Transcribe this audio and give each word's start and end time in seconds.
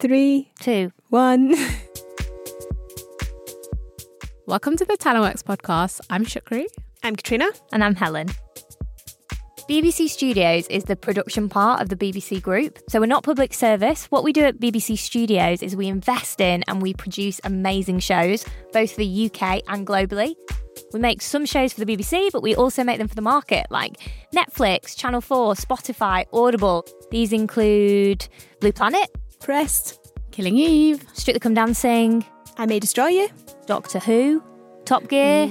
Three, 0.00 0.50
Two. 0.60 0.92
one. 1.10 1.50
Welcome 4.46 4.76
to 4.76 4.84
the 4.84 4.98
Talentworks 4.98 5.42
podcast. 5.42 6.00
I'm 6.10 6.26
Shukri. 6.26 6.66
I'm 7.02 7.16
Katrina. 7.16 7.46
And 7.72 7.82
I'm 7.82 7.94
Helen. 7.94 8.28
BBC 9.68 10.10
Studios 10.10 10.66
is 10.66 10.84
the 10.84 10.96
production 10.96 11.48
part 11.48 11.80
of 11.80 11.88
the 11.88 11.96
BBC 11.96 12.42
Group. 12.42 12.78
So 12.90 13.00
we're 13.00 13.06
not 13.06 13.24
public 13.24 13.54
service. 13.54 14.04
What 14.06 14.22
we 14.22 14.32
do 14.34 14.42
at 14.42 14.60
BBC 14.60 14.98
Studios 14.98 15.62
is 15.62 15.74
we 15.74 15.86
invest 15.88 16.38
in 16.40 16.62
and 16.68 16.82
we 16.82 16.92
produce 16.92 17.40
amazing 17.44 18.00
shows, 18.00 18.44
both 18.74 18.90
for 18.90 18.98
the 18.98 19.30
UK 19.32 19.62
and 19.68 19.86
globally. 19.86 20.34
We 20.92 21.00
make 21.00 21.22
some 21.22 21.46
shows 21.46 21.72
for 21.72 21.82
the 21.82 21.96
BBC, 21.96 22.30
but 22.30 22.42
we 22.42 22.54
also 22.54 22.84
make 22.84 22.98
them 22.98 23.08
for 23.08 23.14
the 23.14 23.22
market, 23.22 23.66
like 23.70 23.94
Netflix, 24.34 24.94
Channel 24.96 25.22
4, 25.22 25.54
Spotify, 25.54 26.26
Audible. 26.32 26.84
These 27.10 27.32
include 27.32 28.28
Blue 28.60 28.72
Planet, 28.72 29.08
Pressed. 29.44 30.00
Killing 30.30 30.56
Eve. 30.56 31.04
Strictly 31.12 31.38
Come 31.38 31.52
Dancing, 31.52 32.24
I 32.56 32.64
May 32.64 32.80
Destroy 32.80 33.08
You. 33.08 33.28
Doctor 33.66 33.98
Who, 33.98 34.42
Top 34.86 35.06
Gear. 35.06 35.48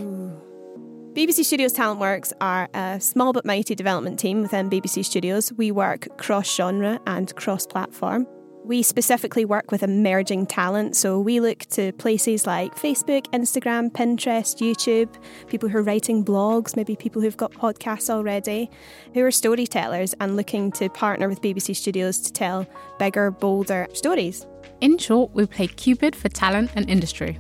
BBC 1.14 1.46
Studios 1.46 1.74
Talent 1.74 2.00
Works 2.00 2.34
are 2.42 2.68
a 2.74 3.00
small 3.00 3.34
but 3.34 3.46
mighty 3.46 3.76
development 3.76 4.18
team 4.20 4.42
within 4.42 4.68
BBC 4.68 5.06
Studios. 5.06 5.54
We 5.54 5.72
work 5.72 6.08
cross 6.18 6.52
genre 6.56 7.00
and 7.06 7.36
cross 7.36 7.68
platform. 7.68 8.26
We 8.66 8.82
specifically 8.82 9.44
work 9.44 9.72
with 9.72 9.84
emerging 9.84 10.46
talent, 10.46 10.96
so 10.96 11.20
we 11.20 11.42
look 11.42 11.60
to 11.72 11.92
places 11.94 12.48
like 12.48 12.74
Facebook, 12.76 13.28
Instagram, 13.32 13.92
Pinterest, 13.92 14.56
YouTube, 14.56 15.14
people 15.48 15.68
who 15.68 15.80
are 15.80 15.84
writing 15.84 16.24
blogs, 16.24 16.78
maybe 16.78 16.96
people 16.96 17.22
who've 17.22 17.36
got 17.36 17.52
podcasts 17.52 18.10
already, 18.10 18.70
who 19.14 19.26
are 19.26 19.32
storytellers 19.32 20.14
and 20.22 20.38
looking 20.38 20.72
to 20.74 20.88
partner 20.88 21.28
with 21.28 21.42
BBC 21.42 21.76
Studios 21.76 22.22
to 22.22 22.32
tell 22.32 22.66
bigger, 23.00 23.32
bolder 23.32 23.86
stories. 23.94 24.48
In 24.80 24.98
short, 24.98 25.32
we 25.34 25.46
play 25.46 25.68
Cupid 25.68 26.16
for 26.16 26.30
talent 26.30 26.72
and 26.74 26.90
industry. 26.90 27.38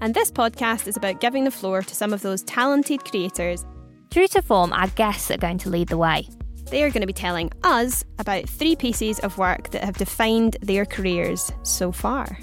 And 0.00 0.14
this 0.14 0.30
podcast 0.30 0.88
is 0.88 0.96
about 0.96 1.20
giving 1.20 1.44
the 1.44 1.50
floor 1.50 1.82
to 1.82 1.94
some 1.94 2.14
of 2.14 2.22
those 2.22 2.42
talented 2.44 3.04
creators. 3.04 3.66
True 4.10 4.26
to 4.28 4.40
form, 4.40 4.72
our 4.72 4.88
guests 4.88 5.30
are 5.30 5.36
going 5.36 5.58
to 5.58 5.68
lead 5.68 5.88
the 5.88 5.98
way. 5.98 6.26
They 6.72 6.84
are 6.84 6.90
going 6.90 7.02
to 7.02 7.06
be 7.06 7.12
telling 7.12 7.50
us 7.64 8.02
about 8.18 8.48
three 8.48 8.74
pieces 8.76 9.18
of 9.18 9.36
work 9.36 9.72
that 9.72 9.84
have 9.84 9.98
defined 9.98 10.56
their 10.62 10.86
careers 10.86 11.52
so 11.62 11.92
far. 11.92 12.38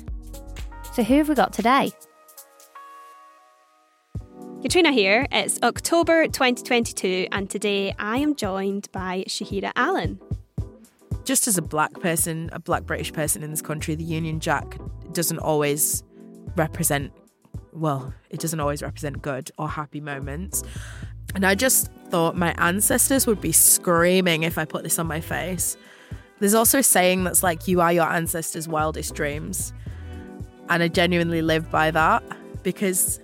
So, 0.93 1.01
who 1.01 1.15
have 1.15 1.29
we 1.29 1.33
got 1.33 1.51
today? 1.51 1.91
Katrina 4.61 4.91
here. 4.91 5.25
It's 5.31 5.59
October 5.63 6.27
2022, 6.27 7.29
and 7.31 7.49
today 7.49 7.95
I 7.97 8.17
am 8.17 8.35
joined 8.35 8.91
by 8.91 9.23
Shahira 9.27 9.71
Allen. 9.75 10.19
just 11.23 11.47
as 11.47 11.57
a 11.57 11.63
black 11.63 11.93
person, 11.93 12.51
a 12.53 12.59
black 12.59 12.83
British 12.83 13.11
person 13.11 13.41
in 13.41 13.49
this 13.49 13.63
country, 13.63 13.95
the 13.95 14.03
Union 14.03 14.39
Jack 14.39 14.77
doesn't 15.11 15.39
always 15.39 16.03
represent, 16.55 17.11
well, 17.73 18.13
it 18.29 18.39
doesn't 18.39 18.59
always 18.59 18.83
represent 18.83 19.23
good 19.23 19.49
or 19.57 19.67
happy 19.67 20.01
moments. 20.01 20.61
And 21.35 21.45
I 21.45 21.55
just 21.55 21.91
thought 22.09 22.35
my 22.35 22.53
ancestors 22.57 23.27
would 23.27 23.41
be 23.41 23.51
screaming 23.51 24.43
if 24.43 24.57
I 24.57 24.65
put 24.65 24.83
this 24.83 24.99
on 24.99 25.07
my 25.07 25.21
face. 25.21 25.77
There's 26.39 26.53
also 26.53 26.79
a 26.79 26.83
saying 26.83 27.23
that's 27.23 27.43
like, 27.43 27.67
you 27.67 27.81
are 27.81 27.91
your 27.91 28.09
ancestors' 28.09 28.67
wildest 28.67 29.13
dreams. 29.13 29.73
And 30.69 30.81
I 30.81 30.87
genuinely 30.87 31.41
live 31.41 31.69
by 31.69 31.91
that 31.91 32.23
because 32.63 33.19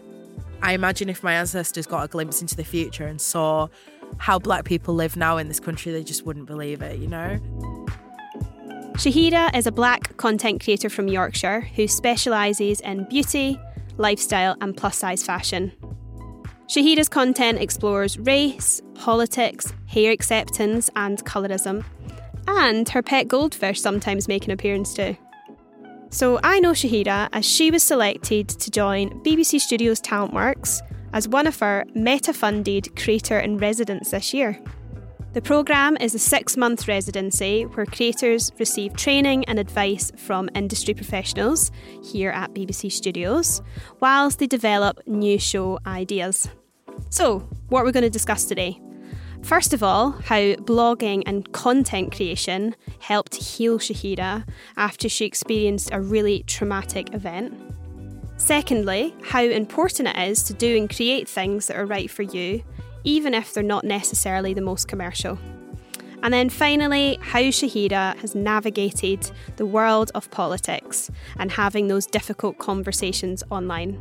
I 0.61 0.73
imagine 0.73 1.09
if 1.09 1.23
my 1.23 1.33
ancestors 1.33 1.85
got 1.85 2.03
a 2.03 2.07
glimpse 2.07 2.41
into 2.41 2.55
the 2.55 2.63
future 2.63 3.05
and 3.05 3.19
saw 3.19 3.67
how 4.17 4.39
black 4.39 4.65
people 4.65 4.93
live 4.93 5.15
now 5.15 5.37
in 5.37 5.47
this 5.47 5.59
country, 5.59 5.91
they 5.91 6.03
just 6.03 6.25
wouldn't 6.25 6.45
believe 6.45 6.81
it, 6.81 6.99
you 6.99 7.07
know? 7.07 7.39
Shahira 8.95 9.55
is 9.55 9.67
a 9.67 9.71
black 9.71 10.15
content 10.17 10.63
creator 10.63 10.89
from 10.89 11.07
Yorkshire 11.07 11.61
who 11.61 11.87
specialises 11.87 12.79
in 12.81 13.03
beauty, 13.05 13.59
lifestyle, 13.97 14.55
and 14.61 14.75
plus 14.75 14.97
size 14.97 15.21
fashion. 15.21 15.71
Shahira's 16.67 17.09
content 17.09 17.59
explores 17.59 18.17
race, 18.17 18.81
politics, 18.95 19.71
hair 19.85 20.11
acceptance, 20.11 20.89
and 20.95 21.23
colorism, 21.23 21.85
and 22.47 22.89
her 22.89 23.03
pet 23.03 23.27
goldfish 23.27 23.79
sometimes 23.79 24.27
make 24.27 24.45
an 24.45 24.51
appearance 24.51 24.93
too. 24.93 25.15
So 26.09 26.39
I 26.43 26.59
know 26.59 26.71
Shahira 26.71 27.29
as 27.33 27.45
she 27.45 27.69
was 27.69 27.83
selected 27.83 28.49
to 28.49 28.71
join 28.71 29.09
BBC 29.23 29.59
Studios 29.59 29.99
Talent 29.99 30.33
Works 30.33 30.81
as 31.13 31.27
one 31.27 31.45
of 31.45 31.61
our 31.61 31.85
meta 31.93 32.33
funded 32.33 32.95
creator 32.95 33.39
in 33.39 33.57
residence 33.57 34.11
this 34.11 34.33
year. 34.33 34.59
The 35.35 35.41
programme 35.41 35.97
is 35.99 36.15
a 36.15 36.19
six 36.19 36.55
month 36.55 36.87
residency 36.87 37.63
where 37.63 37.85
creators 37.85 38.53
receive 38.57 38.95
training 38.95 39.43
and 39.49 39.59
advice 39.59 40.09
from 40.15 40.49
industry 40.55 40.93
professionals 40.93 41.71
here 42.01 42.31
at 42.31 42.53
BBC 42.53 42.89
Studios, 42.89 43.61
whilst 43.99 44.39
they 44.39 44.47
develop 44.47 45.05
new 45.05 45.37
show 45.37 45.77
ideas. 45.85 46.47
So, 47.09 47.39
what 47.67 47.83
we're 47.83 47.91
going 47.91 48.03
to 48.03 48.09
discuss 48.09 48.45
today. 48.45 48.79
First 49.43 49.73
of 49.73 49.83
all, 49.83 50.11
how 50.11 50.53
blogging 50.63 51.23
and 51.25 51.51
content 51.51 52.15
creation 52.15 52.73
helped 52.99 53.35
heal 53.35 53.77
Shahira 53.77 54.47
after 54.77 55.09
she 55.09 55.25
experienced 55.25 55.89
a 55.91 55.99
really 55.99 56.43
traumatic 56.43 57.13
event. 57.13 57.53
Secondly, 58.37 59.13
how 59.21 59.43
important 59.43 60.07
it 60.07 60.17
is 60.17 60.43
to 60.43 60.53
do 60.53 60.77
and 60.77 60.89
create 60.89 61.27
things 61.27 61.67
that 61.67 61.75
are 61.75 61.85
right 61.85 62.09
for 62.09 62.23
you, 62.23 62.63
even 63.05 63.35
if 63.35 63.53
they're 63.53 63.61
not 63.61 63.83
necessarily 63.83 64.51
the 64.51 64.61
most 64.61 64.87
commercial. 64.87 65.37
And 66.23 66.33
then 66.33 66.49
finally, 66.49 67.19
how 67.21 67.39
Shahira 67.39 68.17
has 68.17 68.33
navigated 68.33 69.29
the 69.57 69.65
world 69.65 70.11
of 70.15 70.31
politics 70.31 71.11
and 71.37 71.51
having 71.51 71.87
those 71.87 72.07
difficult 72.07 72.57
conversations 72.57 73.43
online. 73.51 73.99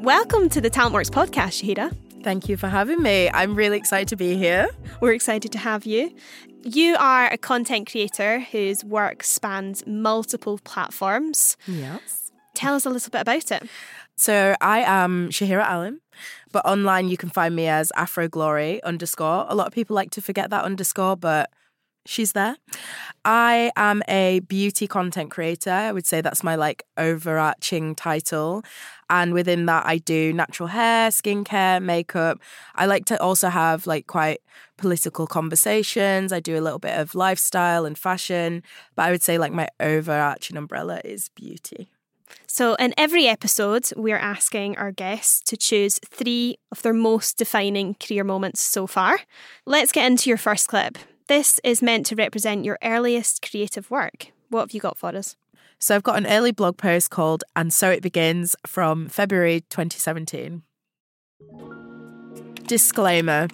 Welcome 0.00 0.48
to 0.48 0.60
the 0.62 0.70
Talentworks 0.70 1.10
podcast, 1.10 1.62
Shahira. 1.62 1.94
Thank 2.22 2.48
you 2.48 2.56
for 2.56 2.68
having 2.68 3.02
me. 3.02 3.28
I'm 3.34 3.54
really 3.54 3.76
excited 3.76 4.08
to 4.08 4.16
be 4.16 4.36
here. 4.36 4.68
We're 5.02 5.12
excited 5.12 5.52
to 5.52 5.58
have 5.58 5.84
you. 5.84 6.16
You 6.62 6.96
are 6.98 7.30
a 7.30 7.36
content 7.36 7.90
creator 7.90 8.40
whose 8.40 8.82
work 8.82 9.22
spans 9.22 9.86
multiple 9.86 10.58
platforms. 10.64 11.58
Yes. 11.66 12.32
Tell 12.54 12.74
us 12.74 12.86
a 12.86 12.90
little 12.90 13.10
bit 13.10 13.20
about 13.20 13.50
it. 13.50 13.68
So 14.16 14.54
I 14.60 14.80
am 14.80 15.30
Shahira 15.30 15.64
Allen, 15.64 16.00
but 16.52 16.64
online 16.64 17.08
you 17.08 17.16
can 17.16 17.30
find 17.30 17.54
me 17.56 17.66
as 17.66 17.90
Afro 17.96 18.28
Glory 18.28 18.82
underscore. 18.84 19.46
A 19.48 19.54
lot 19.54 19.66
of 19.66 19.72
people 19.72 19.94
like 19.96 20.10
to 20.12 20.22
forget 20.22 20.50
that 20.50 20.64
underscore, 20.64 21.16
but 21.16 21.50
she's 22.06 22.32
there. 22.32 22.56
I 23.24 23.72
am 23.76 24.02
a 24.08 24.40
beauty 24.40 24.86
content 24.86 25.30
creator. 25.30 25.70
I 25.70 25.90
would 25.90 26.06
say 26.06 26.20
that's 26.20 26.44
my 26.44 26.54
like 26.54 26.84
overarching 26.96 27.96
title. 27.96 28.62
And 29.10 29.34
within 29.34 29.66
that, 29.66 29.84
I 29.84 29.98
do 29.98 30.32
natural 30.32 30.68
hair, 30.68 31.10
skincare, 31.10 31.82
makeup. 31.82 32.38
I 32.76 32.86
like 32.86 33.06
to 33.06 33.20
also 33.20 33.48
have 33.48 33.86
like 33.86 34.06
quite 34.06 34.40
political 34.76 35.26
conversations. 35.26 36.32
I 36.32 36.38
do 36.40 36.58
a 36.58 36.62
little 36.62 36.78
bit 36.78 36.98
of 36.98 37.14
lifestyle 37.16 37.84
and 37.84 37.98
fashion, 37.98 38.62
but 38.94 39.06
I 39.06 39.10
would 39.10 39.22
say 39.22 39.38
like 39.38 39.52
my 39.52 39.68
overarching 39.80 40.56
umbrella 40.56 41.00
is 41.04 41.30
beauty. 41.30 41.90
So, 42.56 42.76
in 42.76 42.94
every 42.96 43.26
episode, 43.26 43.90
we're 43.96 44.16
asking 44.16 44.78
our 44.78 44.92
guests 44.92 45.40
to 45.40 45.56
choose 45.56 45.98
three 46.08 46.56
of 46.70 46.82
their 46.82 46.94
most 46.94 47.36
defining 47.36 47.96
career 47.96 48.22
moments 48.22 48.60
so 48.60 48.86
far. 48.86 49.16
Let's 49.66 49.90
get 49.90 50.06
into 50.06 50.30
your 50.30 50.36
first 50.36 50.68
clip. 50.68 50.96
This 51.26 51.58
is 51.64 51.82
meant 51.82 52.06
to 52.06 52.14
represent 52.14 52.64
your 52.64 52.78
earliest 52.80 53.42
creative 53.42 53.90
work. 53.90 54.28
What 54.50 54.60
have 54.60 54.70
you 54.70 54.80
got 54.80 54.96
for 54.96 55.08
us? 55.08 55.34
So 55.80 55.96
I've 55.96 56.04
got 56.04 56.16
an 56.16 56.28
early 56.28 56.52
blog 56.52 56.76
post 56.76 57.10
called 57.10 57.42
And 57.56 57.72
So 57.72 57.90
It 57.90 58.04
Begins 58.04 58.54
from 58.64 59.08
February 59.08 59.62
2017. 59.70 60.62
Disclaimer 62.66 63.48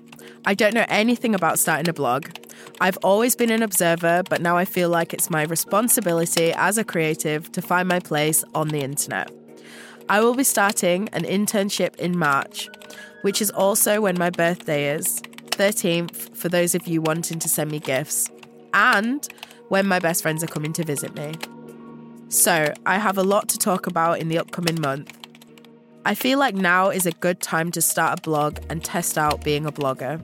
I 0.45 0.55
don't 0.55 0.73
know 0.73 0.87
anything 0.89 1.35
about 1.35 1.59
starting 1.59 1.89
a 1.89 1.93
blog. 1.93 2.29
I've 2.81 2.97
always 2.99 3.37
been 3.37 3.51
an 3.51 3.63
observer, 3.63 4.23
but 4.29 4.41
now 4.41 4.57
I 4.57 4.65
feel 4.65 4.89
like 4.89 5.13
it's 5.13 5.29
my 5.29 5.43
responsibility 5.43 6.53
as 6.55 6.79
a 6.79 6.85
creative 6.85 7.53
to 7.53 7.61
find 7.61 7.87
my 7.87 8.01
place 8.01 8.43
on 8.55 8.69
the 8.69 8.81
internet. 8.81 9.31
I 10.09 10.21
will 10.21 10.35
be 10.35 10.45
starting 10.45 11.09
an 11.11 11.25
internship 11.25 11.97
in 11.97 12.19
March, 12.19 12.71
which 13.21 13.43
is 13.43 13.51
also 13.51 14.01
when 14.01 14.19
my 14.19 14.31
birthday 14.31 14.95
is. 14.95 15.21
13th 15.51 16.35
for 16.35 16.49
those 16.49 16.75
of 16.75 16.87
you 16.87 17.03
wanting 17.03 17.39
to 17.39 17.49
send 17.49 17.71
me 17.71 17.81
gifts, 17.81 18.31
and 18.73 19.29
when 19.69 19.87
my 19.87 19.99
best 19.99 20.23
friends 20.23 20.43
are 20.43 20.47
coming 20.47 20.73
to 20.73 20.85
visit 20.85 21.15
me. 21.15 21.35
So, 22.29 22.73
I 22.87 22.99
have 22.99 23.19
a 23.19 23.23
lot 23.23 23.49
to 23.51 23.59
talk 23.59 23.87
about 23.87 24.21
in 24.21 24.29
the 24.29 24.39
upcoming 24.39 24.81
month. 24.81 25.20
I 26.03 26.15
feel 26.15 26.39
like 26.39 26.55
now 26.55 26.89
is 26.89 27.05
a 27.05 27.13
good 27.13 27.41
time 27.41 27.71
to 27.73 27.83
start 27.83 28.19
a 28.19 28.23
blog 28.23 28.59
and 28.71 28.83
test 28.83 29.19
out 29.19 29.45
being 29.45 29.67
a 29.67 29.73
blogger. 29.73 30.21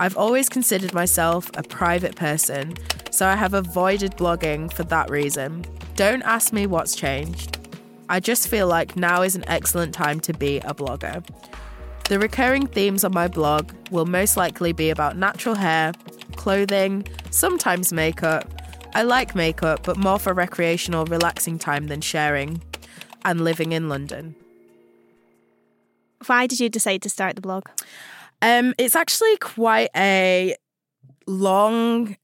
I've 0.00 0.16
always 0.16 0.48
considered 0.48 0.94
myself 0.94 1.50
a 1.54 1.62
private 1.62 2.16
person, 2.16 2.74
so 3.10 3.26
I 3.26 3.36
have 3.36 3.52
avoided 3.52 4.12
blogging 4.12 4.72
for 4.72 4.84
that 4.84 5.10
reason. 5.10 5.66
Don't 5.94 6.22
ask 6.22 6.54
me 6.54 6.66
what's 6.66 6.96
changed. 6.96 7.58
I 8.08 8.18
just 8.18 8.48
feel 8.48 8.66
like 8.66 8.96
now 8.96 9.20
is 9.20 9.36
an 9.36 9.44
excellent 9.46 9.92
time 9.92 10.20
to 10.20 10.32
be 10.32 10.58
a 10.60 10.72
blogger. 10.72 11.22
The 12.08 12.18
recurring 12.18 12.66
themes 12.66 13.04
on 13.04 13.12
my 13.12 13.28
blog 13.28 13.72
will 13.90 14.06
most 14.06 14.38
likely 14.38 14.72
be 14.72 14.88
about 14.88 15.18
natural 15.18 15.54
hair, 15.54 15.92
clothing, 16.36 17.06
sometimes 17.30 17.92
makeup. 17.92 18.50
I 18.94 19.02
like 19.02 19.34
makeup, 19.34 19.82
but 19.84 19.98
more 19.98 20.18
for 20.18 20.32
recreational, 20.32 21.04
relaxing 21.04 21.58
time 21.58 21.88
than 21.88 22.00
sharing, 22.00 22.62
and 23.24 23.44
living 23.44 23.72
in 23.72 23.90
London. 23.90 24.34
Why 26.26 26.46
did 26.46 26.60
you 26.60 26.68
decide 26.68 27.02
to 27.02 27.08
start 27.08 27.36
the 27.36 27.42
blog? 27.42 27.64
Um, 28.40 28.74
it's 28.78 28.96
actually 28.96 29.36
quite 29.38 29.90
a 29.96 30.56
long, 31.26 32.16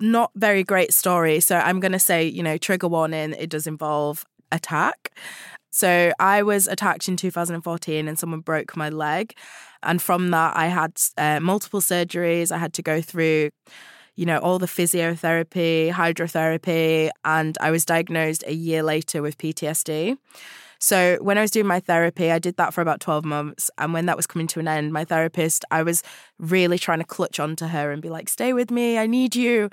not 0.00 0.30
very 0.34 0.62
great 0.62 0.92
story. 0.92 1.40
So 1.40 1.56
I'm 1.56 1.80
going 1.80 1.92
to 1.92 1.98
say, 1.98 2.26
you 2.26 2.42
know, 2.42 2.58
trigger 2.58 2.88
warning, 2.88 3.32
it 3.32 3.50
does 3.50 3.66
involve 3.66 4.24
attack. 4.52 5.12
So 5.70 6.12
I 6.18 6.42
was 6.42 6.66
attacked 6.66 7.08
in 7.08 7.16
2014 7.16 8.08
and 8.08 8.18
someone 8.18 8.40
broke 8.40 8.76
my 8.76 8.88
leg. 8.88 9.34
And 9.82 10.02
from 10.02 10.30
that, 10.30 10.56
I 10.56 10.66
had 10.66 11.00
uh, 11.16 11.40
multiple 11.40 11.80
surgeries. 11.80 12.50
I 12.50 12.58
had 12.58 12.72
to 12.74 12.82
go 12.82 13.00
through, 13.00 13.50
you 14.16 14.26
know, 14.26 14.38
all 14.38 14.58
the 14.58 14.66
physiotherapy, 14.66 15.92
hydrotherapy, 15.92 17.10
and 17.24 17.56
I 17.60 17.70
was 17.70 17.84
diagnosed 17.84 18.42
a 18.46 18.54
year 18.54 18.82
later 18.82 19.22
with 19.22 19.38
PTSD. 19.38 20.16
So 20.78 21.18
when 21.20 21.38
I 21.38 21.42
was 21.42 21.50
doing 21.50 21.66
my 21.66 21.80
therapy, 21.80 22.30
I 22.30 22.38
did 22.38 22.56
that 22.56 22.72
for 22.72 22.80
about 22.80 23.00
12 23.00 23.24
months. 23.24 23.70
And 23.78 23.92
when 23.92 24.06
that 24.06 24.16
was 24.16 24.26
coming 24.26 24.46
to 24.48 24.60
an 24.60 24.68
end, 24.68 24.92
my 24.92 25.04
therapist, 25.04 25.64
I 25.70 25.82
was 25.82 26.02
really 26.38 26.78
trying 26.78 27.00
to 27.00 27.04
clutch 27.04 27.40
onto 27.40 27.66
her 27.66 27.90
and 27.90 28.00
be 28.00 28.10
like, 28.10 28.28
stay 28.28 28.52
with 28.52 28.70
me, 28.70 28.98
I 28.98 29.06
need 29.06 29.34
you. 29.34 29.70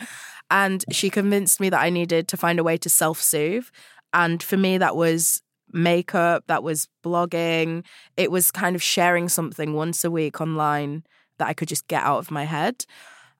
And 0.49 0.83
she 0.91 1.09
convinced 1.09 1.59
me 1.59 1.69
that 1.69 1.81
I 1.81 1.89
needed 1.89 2.27
to 2.29 2.37
find 2.37 2.59
a 2.59 2.63
way 2.63 2.77
to 2.77 2.89
self 2.89 3.21
soothe. 3.21 3.67
And 4.13 4.41
for 4.41 4.57
me, 4.57 4.77
that 4.77 4.95
was 4.95 5.41
makeup, 5.71 6.45
that 6.47 6.63
was 6.63 6.87
blogging. 7.03 7.85
It 8.17 8.31
was 8.31 8.51
kind 8.51 8.75
of 8.75 8.81
sharing 8.81 9.29
something 9.29 9.73
once 9.73 10.03
a 10.03 10.11
week 10.11 10.41
online 10.41 11.03
that 11.37 11.47
I 11.47 11.53
could 11.53 11.67
just 11.67 11.87
get 11.87 12.03
out 12.03 12.19
of 12.19 12.31
my 12.31 12.45
head. 12.45 12.85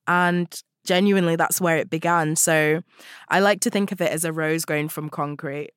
And 0.08 0.54
genuinely, 0.86 1.36
that's 1.36 1.62
where 1.62 1.78
it 1.78 1.90
began. 1.90 2.36
So 2.36 2.84
I 3.30 3.40
like 3.40 3.62
to 3.62 3.70
think 3.70 3.92
of 3.92 4.02
it 4.02 4.12
as 4.12 4.24
a 4.24 4.34
rose 4.34 4.66
growing 4.66 4.90
from 4.90 5.10
concrete. 5.10 5.72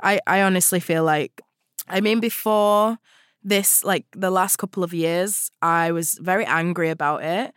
I, 0.00 0.20
I 0.26 0.42
honestly 0.42 0.80
feel 0.80 1.04
like, 1.04 1.40
I 1.88 2.00
mean, 2.00 2.20
before 2.20 2.98
this, 3.42 3.84
like 3.84 4.06
the 4.12 4.30
last 4.30 4.56
couple 4.56 4.84
of 4.84 4.94
years, 4.94 5.50
I 5.60 5.92
was 5.92 6.14
very 6.14 6.44
angry 6.44 6.90
about 6.90 7.24
it. 7.24 7.52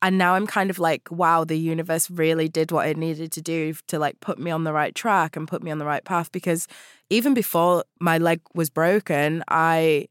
And 0.00 0.16
now 0.16 0.34
I'm 0.34 0.46
kind 0.46 0.70
of 0.70 0.78
like, 0.78 1.10
wow, 1.10 1.42
the 1.44 1.58
universe 1.58 2.08
really 2.08 2.48
did 2.48 2.70
what 2.70 2.86
it 2.88 2.96
needed 2.96 3.32
to 3.32 3.42
do 3.42 3.74
to 3.88 3.98
like 3.98 4.20
put 4.20 4.38
me 4.38 4.50
on 4.50 4.62
the 4.62 4.72
right 4.72 4.94
track 4.94 5.34
and 5.36 5.48
put 5.48 5.62
me 5.62 5.72
on 5.72 5.78
the 5.78 5.84
right 5.84 6.04
path. 6.04 6.30
Because 6.30 6.68
even 7.10 7.34
before 7.34 7.84
my 8.00 8.16
leg 8.18 8.40
was 8.54 8.70
broken, 8.70 9.42
I 9.48 10.06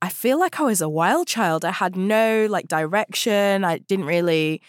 I 0.00 0.08
feel 0.08 0.38
like 0.38 0.60
I 0.60 0.62
was 0.62 0.80
a 0.80 0.88
wild 0.88 1.26
child. 1.26 1.64
I 1.64 1.72
had 1.72 1.96
no 1.96 2.46
like 2.48 2.68
direction. 2.68 3.64
I 3.64 3.78
didn't 3.78 4.06
really 4.06 4.62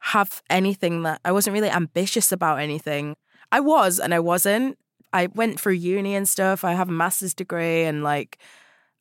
have 0.00 0.42
anything 0.50 1.02
that 1.04 1.20
I 1.24 1.32
wasn't 1.32 1.54
really 1.54 1.70
ambitious 1.70 2.32
about 2.32 2.58
anything. 2.60 3.16
I 3.50 3.60
was 3.60 3.98
and 3.98 4.12
I 4.12 4.20
wasn't. 4.20 4.78
I 5.12 5.28
went 5.34 5.60
through 5.60 5.74
uni 5.74 6.14
and 6.14 6.28
stuff. 6.28 6.64
I 6.64 6.72
have 6.72 6.88
a 6.88 6.92
master's 6.92 7.34
degree 7.34 7.84
and 7.84 8.02
like 8.02 8.38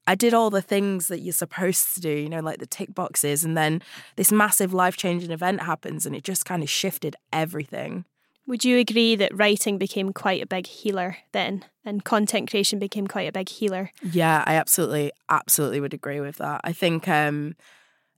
I 0.07 0.15
did 0.15 0.33
all 0.33 0.49
the 0.49 0.61
things 0.61 1.07
that 1.07 1.19
you're 1.19 1.33
supposed 1.33 1.93
to 1.93 2.01
do, 2.01 2.09
you 2.09 2.29
know, 2.29 2.41
like 2.41 2.59
the 2.59 2.65
tick 2.65 2.93
boxes. 2.93 3.43
And 3.43 3.55
then 3.55 3.81
this 4.15 4.31
massive 4.31 4.73
life 4.73 4.97
changing 4.97 5.31
event 5.31 5.61
happens 5.61 6.05
and 6.05 6.15
it 6.15 6.23
just 6.23 6.45
kind 6.45 6.63
of 6.63 6.69
shifted 6.69 7.15
everything. 7.31 8.05
Would 8.47 8.65
you 8.65 8.79
agree 8.79 9.15
that 9.15 9.35
writing 9.35 9.77
became 9.77 10.11
quite 10.11 10.41
a 10.41 10.47
big 10.47 10.65
healer 10.65 11.17
then 11.31 11.63
and 11.85 12.03
content 12.03 12.49
creation 12.49 12.79
became 12.79 13.07
quite 13.07 13.29
a 13.29 13.31
big 13.31 13.47
healer? 13.47 13.91
Yeah, 14.01 14.43
I 14.45 14.55
absolutely, 14.55 15.11
absolutely 15.29 15.79
would 15.79 15.93
agree 15.93 16.19
with 16.19 16.37
that. 16.37 16.61
I 16.63 16.73
think 16.73 17.07
um, 17.07 17.55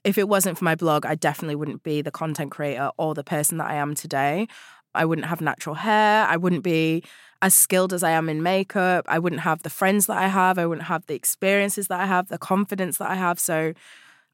if 0.02 0.16
it 0.16 0.28
wasn't 0.28 0.58
for 0.58 0.64
my 0.64 0.74
blog, 0.74 1.04
I 1.04 1.14
definitely 1.14 1.56
wouldn't 1.56 1.82
be 1.82 2.00
the 2.00 2.10
content 2.10 2.50
creator 2.50 2.90
or 2.96 3.14
the 3.14 3.22
person 3.22 3.58
that 3.58 3.70
I 3.70 3.74
am 3.74 3.94
today. 3.94 4.48
I 4.94 5.04
wouldn't 5.04 5.26
have 5.28 5.40
natural 5.40 5.76
hair. 5.76 6.26
I 6.26 6.36
wouldn't 6.36 6.62
be 6.62 7.02
as 7.42 7.54
skilled 7.54 7.92
as 7.92 8.02
I 8.02 8.10
am 8.10 8.28
in 8.28 8.42
makeup. 8.42 9.04
I 9.08 9.18
wouldn't 9.18 9.42
have 9.42 9.62
the 9.62 9.70
friends 9.70 10.06
that 10.06 10.16
I 10.16 10.28
have. 10.28 10.58
I 10.58 10.66
wouldn't 10.66 10.86
have 10.86 11.06
the 11.06 11.14
experiences 11.14 11.88
that 11.88 12.00
I 12.00 12.06
have, 12.06 12.28
the 12.28 12.38
confidence 12.38 12.98
that 12.98 13.10
I 13.10 13.16
have. 13.16 13.38
So 13.38 13.74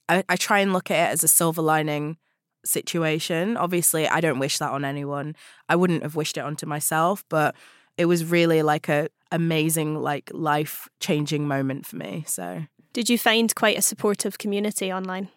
I, 0.09 0.25
I 0.29 0.37
try 0.37 0.61
and 0.61 0.73
look 0.73 0.91
at 0.91 1.11
it 1.11 1.13
as 1.13 1.25
a 1.25 1.29
silver 1.29 1.63
lining 1.63 2.19
situation. 2.65 3.57
Obviously, 3.57 4.07
I 4.07 4.21
don't 4.21 4.39
wish 4.39 4.59
that 4.59 4.71
on 4.71 4.85
anyone. 4.85 5.35
I 5.69 5.77
wouldn't 5.77 6.03
have 6.03 6.17
wished 6.17 6.37
it 6.37 6.45
onto 6.45 6.67
myself, 6.67 7.25
but 7.29 7.55
it 7.97 8.07
was 8.07 8.25
really 8.25 8.63
like 8.63 8.89
a 8.89 9.09
amazing, 9.33 10.01
like 10.01 10.31
life 10.33 10.89
changing 10.99 11.47
moment 11.47 11.87
for 11.87 11.97
me. 11.97 12.25
So 12.27 12.65
did 12.93 13.09
you 13.09 13.19
find 13.19 13.55
quite 13.55 13.79
a 13.79 13.83
supportive 13.83 14.39
community 14.39 14.93
online? 14.93 15.29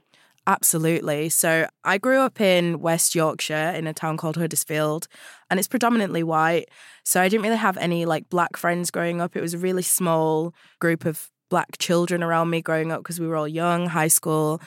Absolutely. 0.46 1.30
So 1.30 1.68
I 1.86 1.98
grew 1.98 2.20
up 2.20 2.42
in 2.42 2.80
West 2.82 3.16
Yorkshire 3.16 3.74
in 3.76 3.88
a 3.88 3.94
town 3.94 4.18
called 4.18 4.36
Huddersfield, 4.36 5.08
and 5.50 5.58
it's 5.58 5.70
predominantly 5.70 6.22
white. 6.22 6.66
So 7.06 7.22
I 7.22 7.30
didn't 7.30 7.44
really 7.44 7.56
have 7.58 7.78
any 7.78 8.06
like 8.06 8.30
black 8.30 8.58
friends 8.58 8.92
growing 8.92 9.22
up. 9.22 9.36
It 9.38 9.42
was 9.42 9.54
a 9.54 9.58
really 9.58 9.82
small 9.84 10.54
group 10.80 11.06
of 11.06 11.30
black 11.50 11.78
children 11.78 12.22
around 12.24 12.50
me 12.50 12.62
growing 12.62 12.92
up 12.92 13.00
because 13.04 13.22
we 13.22 13.28
were 13.28 13.38
all 13.38 13.48
young, 13.48 13.88
high 13.88 14.10
school. 14.10 14.62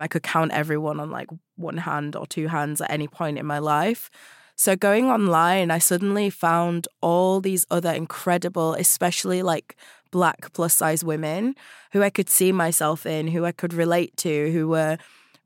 I 0.00 0.08
could 0.08 0.22
count 0.22 0.52
everyone 0.52 1.00
on 1.00 1.10
like 1.10 1.28
one 1.56 1.78
hand 1.78 2.16
or 2.16 2.26
two 2.26 2.46
hands 2.48 2.80
at 2.80 2.90
any 2.90 3.08
point 3.08 3.38
in 3.38 3.44
my 3.46 3.58
life. 3.58 4.10
So 4.56 4.76
going 4.76 5.06
online, 5.06 5.70
I 5.70 5.78
suddenly 5.78 6.30
found 6.30 6.88
all 7.00 7.40
these 7.40 7.66
other 7.70 7.92
incredible, 7.92 8.74
especially 8.74 9.42
like 9.42 9.76
black 10.10 10.52
plus 10.52 10.74
size 10.74 11.04
women 11.04 11.54
who 11.92 12.02
I 12.02 12.10
could 12.10 12.28
see 12.30 12.50
myself 12.52 13.06
in, 13.06 13.28
who 13.28 13.44
I 13.44 13.52
could 13.52 13.72
relate 13.74 14.16
to, 14.18 14.50
who 14.52 14.68
were 14.68 14.96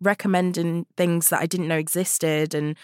recommending 0.02 0.86
things 0.96 1.28
that 1.30 1.40
I 1.40 1.46
didn't 1.46 1.68
know 1.68 1.78
existed. 1.78 2.54
And 2.54 2.76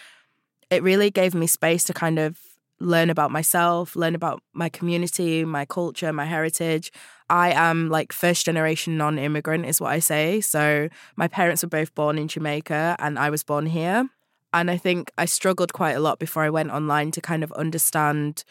it 0.69 0.81
really 0.81 1.11
gave 1.11 1.35
me 1.35 1.47
space 1.47 1.83
to 1.85 1.93
kind 1.93 2.17
of 2.17 2.39
learn 2.79 3.09
about 3.09 3.31
myself, 3.31 3.95
learn 3.95 4.15
about 4.15 4.41
my 4.53 4.69
community, 4.69 5.43
my 5.43 5.65
culture, 5.65 6.13
my 6.13 6.25
heritage. 6.25 6.91
I 7.29 7.51
am 7.51 7.89
like 7.89 8.13
first 8.13 8.45
generation 8.45 8.97
non 8.97 9.19
immigrant, 9.19 9.65
is 9.65 9.81
what 9.81 9.91
I 9.91 9.99
say. 9.99 10.41
So 10.41 10.89
my 11.15 11.27
parents 11.27 11.61
were 11.61 11.69
both 11.69 11.93
born 11.93 12.17
in 12.17 12.27
Jamaica 12.27 12.95
and 12.99 13.19
I 13.19 13.29
was 13.29 13.43
born 13.43 13.65
here. 13.67 14.09
And 14.51 14.71
I 14.71 14.77
think 14.77 15.11
I 15.17 15.25
struggled 15.25 15.73
quite 15.73 15.93
a 15.93 15.99
lot 15.99 16.17
before 16.17 16.43
I 16.43 16.49
went 16.49 16.71
online 16.71 17.11
to 17.11 17.21
kind 17.21 17.43
of 17.43 17.51
understand 17.51 18.43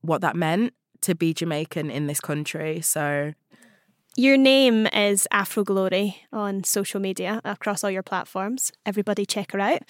what 0.00 0.22
that 0.22 0.34
meant 0.34 0.72
to 1.02 1.14
be 1.14 1.34
Jamaican 1.34 1.90
in 1.90 2.06
this 2.06 2.20
country. 2.20 2.80
So 2.80 3.34
your 4.16 4.36
name 4.36 4.86
is 4.88 5.28
Afro 5.30 5.62
Glory 5.62 6.22
on 6.32 6.64
social 6.64 7.00
media 7.00 7.40
across 7.44 7.84
all 7.84 7.90
your 7.90 8.02
platforms. 8.02 8.72
Everybody 8.84 9.26
check 9.26 9.52
her 9.52 9.60
out. 9.60 9.82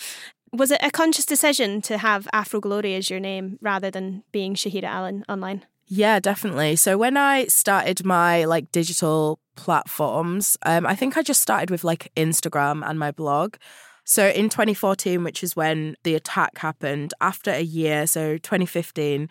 Was 0.53 0.71
it 0.71 0.81
a 0.83 0.91
conscious 0.91 1.27
decision 1.27 1.81
to 1.83 1.99
have 1.99 2.27
Afro 2.33 2.61
Glory 2.61 2.95
as 2.95 3.09
your 3.11 3.21
name 3.21 3.59
rather 3.61 3.91
than 3.91 4.25
being 4.33 4.55
Shahira 4.55 4.85
Allen 4.85 5.25
online? 5.29 5.65
Yeah, 5.87 6.19
definitely. 6.19 6.77
So 6.77 6.99
when 6.99 7.17
I 7.17 7.47
started 7.47 8.05
my 8.05 8.45
like 8.45 8.73
digital 8.73 9.39
platforms, 9.55 10.57
um, 10.65 10.87
I 10.87 10.97
think 10.97 11.17
I 11.17 11.23
just 11.23 11.43
started 11.43 11.71
with 11.71 11.85
like 11.85 12.11
Instagram 12.17 12.89
and 12.89 12.99
my 12.99 13.13
blog. 13.13 13.57
So 14.05 14.29
in 14.29 14.49
2014, 14.49 15.23
which 15.23 15.43
is 15.43 15.57
when 15.57 15.97
the 16.05 16.15
attack 16.15 16.59
happened, 16.59 17.15
after 17.21 17.51
a 17.51 17.61
year, 17.61 18.07
so 18.07 18.39
2015, 18.39 19.29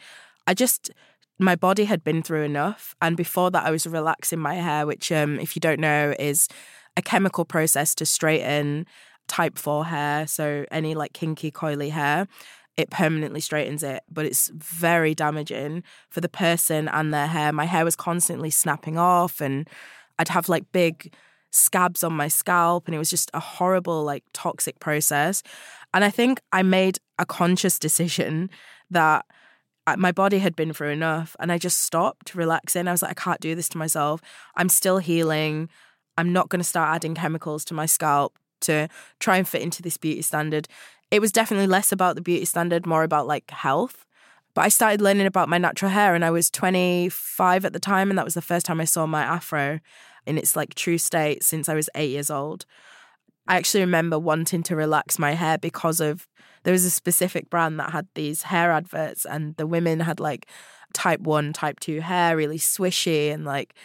I 0.48 0.54
just 0.54 0.92
my 1.40 1.56
body 1.56 1.86
had 1.86 2.04
been 2.04 2.24
through 2.24 2.44
enough. 2.44 2.96
And 3.02 3.18
before 3.18 3.52
that, 3.52 3.66
I 3.66 3.72
was 3.72 3.86
relaxing 3.86 4.40
my 4.40 4.56
hair, 4.56 4.86
which, 4.86 5.12
um, 5.12 5.40
if 5.40 5.56
you 5.56 5.60
don't 5.60 5.80
know, 5.80 6.14
is 6.18 6.48
a 6.96 7.02
chemical 7.02 7.46
process 7.46 7.94
to 7.96 8.06
straighten 8.06 8.86
type 9.28 9.58
4 9.58 9.86
hair. 9.86 10.28
So 10.28 10.66
any 10.72 10.96
like 10.96 11.14
kinky, 11.14 11.52
coily 11.52 11.92
hair, 11.92 12.28
it 12.78 12.90
permanently 12.90 13.42
straightens 13.42 13.84
it. 13.84 14.04
But 14.10 14.26
it's 14.26 14.50
very 14.54 15.14
damaging 15.14 15.84
for 16.10 16.22
the 16.22 16.30
person 16.30 16.88
and 16.88 17.14
their 17.14 17.28
hair. 17.28 17.52
My 17.52 17.66
hair 17.66 17.84
was 17.84 17.96
constantly 17.96 18.50
snapping 18.50 18.98
off, 18.98 19.42
and 19.42 19.70
I'd 20.18 20.30
have 20.30 20.48
like 20.48 20.72
big 20.72 21.14
scabs 21.52 22.04
on 22.04 22.14
my 22.14 22.30
scalp. 22.30 22.86
And 22.86 22.96
it 22.96 23.00
was 23.00 23.10
just 23.10 23.30
a 23.34 23.40
horrible, 23.40 24.04
like 24.04 24.24
toxic 24.34 24.80
process. 24.80 25.44
And 25.94 26.04
I 26.04 26.10
think 26.10 26.40
I 26.52 26.64
made 26.64 27.00
a 27.20 27.26
conscious 27.26 27.80
decision 27.80 28.50
that 28.90 29.26
my 29.98 30.12
body 30.12 30.40
had 30.40 30.56
been 30.56 30.74
through 30.74 30.90
enough 30.90 31.36
and 31.40 31.52
I 31.52 31.58
just 31.58 31.80
stopped 31.80 32.34
relaxing. 32.34 32.88
I 32.88 32.92
was 32.92 33.02
like, 33.02 33.12
I 33.12 33.22
can't 33.24 33.40
do 33.40 33.56
this 33.56 33.70
to 33.70 33.78
myself. 33.78 34.22
I'm 34.56 34.70
still 34.70 34.98
healing. 34.98 35.70
I'm 36.18 36.34
not 36.34 36.50
going 36.50 36.60
to 36.60 36.66
start 36.66 36.96
adding 36.96 37.14
chemicals 37.14 37.64
to 37.66 37.74
my 37.74 37.86
scalp 37.86 38.38
to 38.62 38.88
try 39.20 39.38
and 39.38 39.48
fit 39.48 39.62
into 39.62 39.84
this 39.84 39.98
beauty 39.98 40.22
standard. 40.22 40.68
It 41.12 41.22
was 41.22 41.32
definitely 41.32 41.68
less 41.68 41.92
about 41.92 42.16
the 42.16 42.22
beauty 42.22 42.46
standard, 42.46 42.86
more 42.86 43.04
about 43.04 43.28
like 43.28 43.52
health. 43.52 44.06
But 44.56 44.62
I 44.62 44.70
started 44.70 45.02
learning 45.02 45.28
about 45.28 45.50
my 45.50 45.58
natural 45.58 45.92
hair 45.92 46.16
and 46.16 46.26
I 46.26 46.32
was 46.32 46.50
25 46.50 47.66
at 47.66 47.74
the 47.74 47.80
time. 47.80 48.10
And 48.10 48.18
that 48.18 48.26
was 48.26 48.34
the 48.34 48.42
first 48.42 48.66
time 48.66 48.82
I 48.82 48.86
saw 48.86 49.06
my 49.06 49.22
afro 49.22 49.80
in 50.26 50.38
its 50.38 50.56
like 50.56 50.74
true 50.74 50.98
state 50.98 51.44
since 51.44 51.70
I 51.70 51.76
was 51.76 51.90
eight 51.94 52.10
years 52.10 52.32
old. 52.32 52.66
I 53.48 53.58
actually 53.58 53.82
remember 53.82 54.18
wanting 54.18 54.64
to 54.64 54.76
relax 54.76 55.20
my 55.20 55.34
hair 55.34 55.58
because 55.58 56.00
of 56.00 56.28
there 56.66 56.72
was 56.72 56.84
a 56.84 56.90
specific 56.90 57.50
brand 57.52 57.80
that 57.80 57.92
had 57.92 58.08
these 58.16 58.42
hair 58.42 58.72
adverts 58.72 59.24
and 59.24 59.56
the 59.56 59.68
women 59.68 60.00
had 60.00 60.20
like 60.20 60.48
type 60.94 61.22
1 61.22 61.54
type 61.54 61.80
2 61.80 62.02
hair 62.02 62.36
really 62.36 62.58
swishy 62.58 63.32
and 63.32 63.46
like 63.46 63.76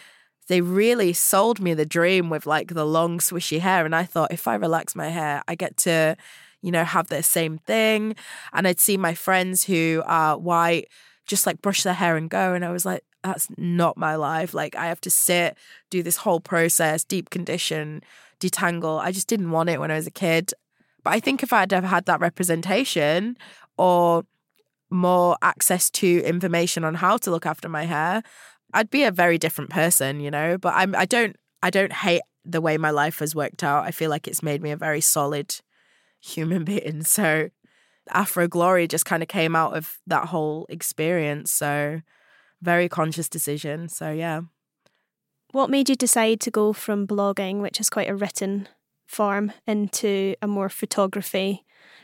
they 0.47 0.61
really 0.61 1.13
sold 1.13 1.61
me 1.61 1.75
the 1.75 1.85
dream 1.85 2.29
with 2.29 2.47
like 2.47 2.73
the 2.73 2.85
long 2.85 3.19
swishy 3.19 3.59
hair. 3.59 3.85
And 3.85 3.95
i 3.95 4.03
thought 4.03 4.33
if 4.33 4.47
i 4.47 4.55
relax 4.55 4.95
my 4.95 5.09
hair 5.09 5.43
i 5.47 5.53
get 5.53 5.77
to 5.77 6.17
you 6.63 6.71
know 6.71 6.83
have 6.83 7.07
the 7.07 7.21
same 7.21 7.59
thing. 7.59 8.15
And 8.51 8.67
i'd 8.67 8.79
see 8.79 8.97
my 8.97 9.13
friends 9.13 9.63
who 9.63 10.01
are 10.07 10.35
white 10.37 10.87
just 11.27 11.45
like 11.45 11.61
brush 11.61 11.83
their 11.83 11.93
hair 11.93 12.17
and 12.17 12.31
go 12.31 12.55
and 12.55 12.65
i 12.65 12.71
was 12.71 12.85
like 12.85 13.03
that's 13.23 13.47
not 13.55 13.95
my 13.97 14.15
life. 14.15 14.55
Like 14.55 14.75
i 14.75 14.87
have 14.87 15.01
to 15.01 15.11
sit 15.11 15.55
do 15.91 16.01
this 16.01 16.17
whole 16.17 16.39
process 16.39 17.03
deep 17.03 17.29
condition 17.29 18.01
detangle. 18.39 18.99
I 18.99 19.11
just 19.11 19.27
didn't 19.27 19.51
want 19.51 19.69
it 19.69 19.79
when 19.79 19.91
i 19.91 19.95
was 19.95 20.07
a 20.07 20.11
kid 20.11 20.51
but 21.03 21.13
i 21.13 21.19
think 21.19 21.43
if 21.43 21.51
i'd 21.53 21.73
ever 21.73 21.87
had 21.87 22.05
that 22.05 22.19
representation 22.19 23.37
or 23.77 24.23
more 24.91 25.37
access 25.41 25.89
to 25.89 26.21
information 26.23 26.83
on 26.83 26.95
how 26.95 27.17
to 27.17 27.31
look 27.31 27.45
after 27.45 27.69
my 27.69 27.85
hair, 27.85 28.21
I'd 28.73 28.89
be 28.89 29.03
a 29.03 29.11
very 29.11 29.37
different 29.37 29.69
person, 29.69 30.19
you 30.19 30.29
know. 30.29 30.57
But 30.57 30.73
I'm 30.75 30.95
I 30.95 31.05
don't 31.05 31.35
I 31.63 31.69
don't 31.69 31.93
hate 31.93 32.21
the 32.45 32.61
way 32.61 32.77
my 32.77 32.91
life 32.91 33.19
has 33.19 33.33
worked 33.33 33.63
out. 33.63 33.85
I 33.85 33.91
feel 33.91 34.09
like 34.09 34.27
it's 34.27 34.43
made 34.43 34.61
me 34.61 34.71
a 34.71 34.77
very 34.77 35.01
solid 35.01 35.55
human 36.19 36.63
being. 36.71 37.03
So 37.03 37.49
Afro 38.09 38.47
Glory 38.47 38.87
just 38.87 39.05
kind 39.05 39.23
of 39.23 39.29
came 39.29 39.55
out 39.55 39.75
of 39.75 39.97
that 40.05 40.27
whole 40.27 40.65
experience. 40.69 41.51
So 41.51 42.01
very 42.61 42.89
conscious 42.89 43.29
decision. 43.29 43.87
So 43.87 44.11
yeah. 44.11 44.41
What 45.51 45.69
made 45.69 45.89
you 45.89 45.95
decide 45.95 46.39
to 46.41 46.51
go 46.51 46.71
from 46.71 47.05
blogging, 47.05 47.59
which 47.59 47.79
is 47.79 47.89
quite 47.89 48.09
a 48.09 48.15
written 48.15 48.69
form, 49.11 49.51
into 49.67 50.35
a 50.41 50.47
more 50.47 50.69
photography 50.69 51.63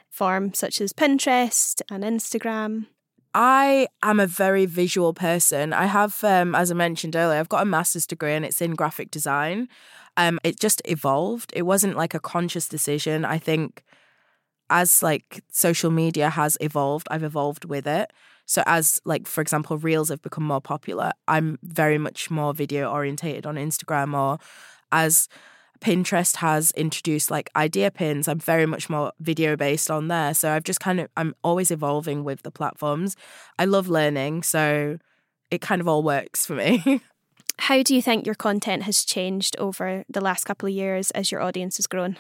form, 0.10 0.54
such 0.54 0.82
as 0.82 0.94
Pinterest 0.94 1.82
and 1.90 2.04
Instagram? 2.04 2.88
I 3.34 3.88
am 4.04 4.20
a 4.20 4.28
very 4.28 4.66
visual 4.66 5.14
person. 5.14 5.72
I 5.72 5.86
have, 5.86 6.24
um, 6.24 6.56
as 6.56 6.72
I 6.72 6.74
mentioned 6.74 7.16
earlier, 7.16 7.40
I've 7.40 7.50
got 7.50 7.62
a 7.62 7.66
master's 7.66 8.08
degree 8.08 8.34
and 8.34 8.44
it's 8.44 8.62
in 8.62 8.76
graphic 8.76 9.12
design. 9.12 9.70
Um, 10.16 10.40
it 10.44 10.60
just 10.60 10.82
evolved. 10.86 11.54
It 11.56 11.62
wasn't 11.62 11.96
like 11.96 12.14
a 12.14 12.20
conscious 12.20 12.68
decision. 12.68 13.26
I 13.26 13.38
think 13.38 13.84
as 14.70 15.04
like 15.04 15.44
social 15.52 15.92
media 15.92 16.30
has 16.32 16.58
evolved, 16.60 17.08
I've 17.12 17.24
evolved 17.24 17.66
with 17.66 17.88
it. 17.88 18.12
So 18.46 18.64
as 18.66 19.00
like 19.06 19.28
for 19.28 19.42
example, 19.42 19.78
reels 19.78 20.10
have 20.10 20.22
become 20.22 20.46
more 20.46 20.62
popular, 20.62 21.12
I'm 21.28 21.60
very 21.62 21.98
much 21.98 22.32
more 22.32 22.54
video 22.54 22.90
orientated 22.90 23.46
on 23.46 23.56
Instagram 23.56 24.14
or 24.14 24.40
as 24.92 25.28
Pinterest 25.80 26.38
has 26.38 26.72
introduced 26.72 27.32
like 27.32 27.50
idea 27.56 27.92
pins. 27.92 28.28
I'm 28.28 28.40
very 28.40 28.66
much 28.66 28.90
more 28.90 29.12
video 29.20 29.56
based 29.56 29.90
on 29.90 30.08
there. 30.08 30.34
So 30.34 30.52
I've 30.52 30.64
just 30.64 30.80
kind 30.80 31.00
of, 31.00 31.10
I'm 31.18 31.36
always 31.44 31.72
evolving 31.72 32.24
with 32.24 32.44
the 32.44 32.52
platforms. 32.52 33.16
I 33.60 33.66
love 33.66 33.88
learning. 33.88 34.44
So 34.44 34.98
it 35.52 35.62
kind 35.62 35.82
of 35.82 35.88
all 35.88 36.04
works 36.04 36.46
for 36.46 36.54
me. 36.54 37.02
How 37.60 37.82
do 37.82 37.96
you 37.96 38.02
think 38.02 38.26
your 38.26 38.36
content 38.36 38.84
has 38.84 39.04
changed 39.04 39.56
over 39.58 40.04
the 40.08 40.22
last 40.22 40.44
couple 40.44 40.68
of 40.68 40.74
years 40.74 41.10
as 41.12 41.32
your 41.32 41.42
audience 41.42 41.78
has 41.78 41.88
grown? 41.88 42.18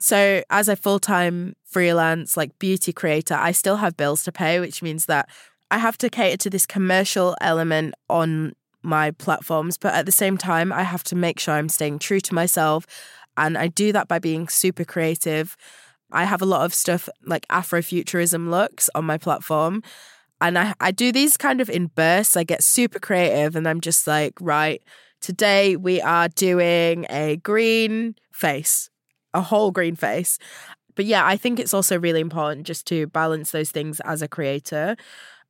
So, 0.00 0.42
as 0.50 0.68
a 0.68 0.76
full 0.76 0.98
time 0.98 1.54
freelance, 1.64 2.36
like 2.36 2.58
beauty 2.58 2.92
creator, 2.92 3.34
I 3.34 3.52
still 3.52 3.76
have 3.76 3.96
bills 3.96 4.24
to 4.24 4.32
pay, 4.32 4.60
which 4.60 4.82
means 4.82 5.06
that 5.06 5.28
I 5.70 5.78
have 5.78 5.96
to 5.98 6.10
cater 6.10 6.36
to 6.38 6.50
this 6.50 6.66
commercial 6.66 7.36
element 7.40 7.94
on 8.10 8.54
my 8.84 9.10
platforms, 9.12 9.76
but 9.78 9.94
at 9.94 10.06
the 10.06 10.12
same 10.12 10.36
time, 10.36 10.72
I 10.72 10.82
have 10.82 11.02
to 11.04 11.16
make 11.16 11.40
sure 11.40 11.54
I'm 11.54 11.68
staying 11.68 11.98
true 11.98 12.20
to 12.20 12.34
myself. 12.34 12.86
And 13.36 13.58
I 13.58 13.68
do 13.68 13.92
that 13.92 14.08
by 14.08 14.18
being 14.18 14.48
super 14.48 14.84
creative. 14.84 15.56
I 16.12 16.24
have 16.24 16.42
a 16.42 16.46
lot 16.46 16.64
of 16.64 16.74
stuff 16.74 17.08
like 17.24 17.46
Afrofuturism 17.48 18.48
looks 18.48 18.88
on 18.94 19.04
my 19.04 19.18
platform. 19.18 19.82
And 20.40 20.58
I, 20.58 20.74
I 20.80 20.90
do 20.90 21.10
these 21.10 21.36
kind 21.36 21.60
of 21.60 21.70
in 21.70 21.86
bursts. 21.86 22.36
I 22.36 22.44
get 22.44 22.62
super 22.62 22.98
creative 22.98 23.56
and 23.56 23.66
I'm 23.66 23.80
just 23.80 24.06
like, 24.06 24.34
right, 24.40 24.82
today 25.20 25.76
we 25.76 26.00
are 26.00 26.28
doing 26.28 27.06
a 27.10 27.36
green 27.36 28.14
face, 28.32 28.90
a 29.32 29.40
whole 29.40 29.70
green 29.70 29.96
face. 29.96 30.38
But 30.94 31.06
yeah, 31.06 31.26
I 31.26 31.36
think 31.36 31.58
it's 31.58 31.74
also 31.74 31.98
really 31.98 32.20
important 32.20 32.66
just 32.66 32.86
to 32.88 33.06
balance 33.08 33.50
those 33.50 33.70
things 33.70 34.00
as 34.00 34.22
a 34.22 34.28
creator 34.28 34.96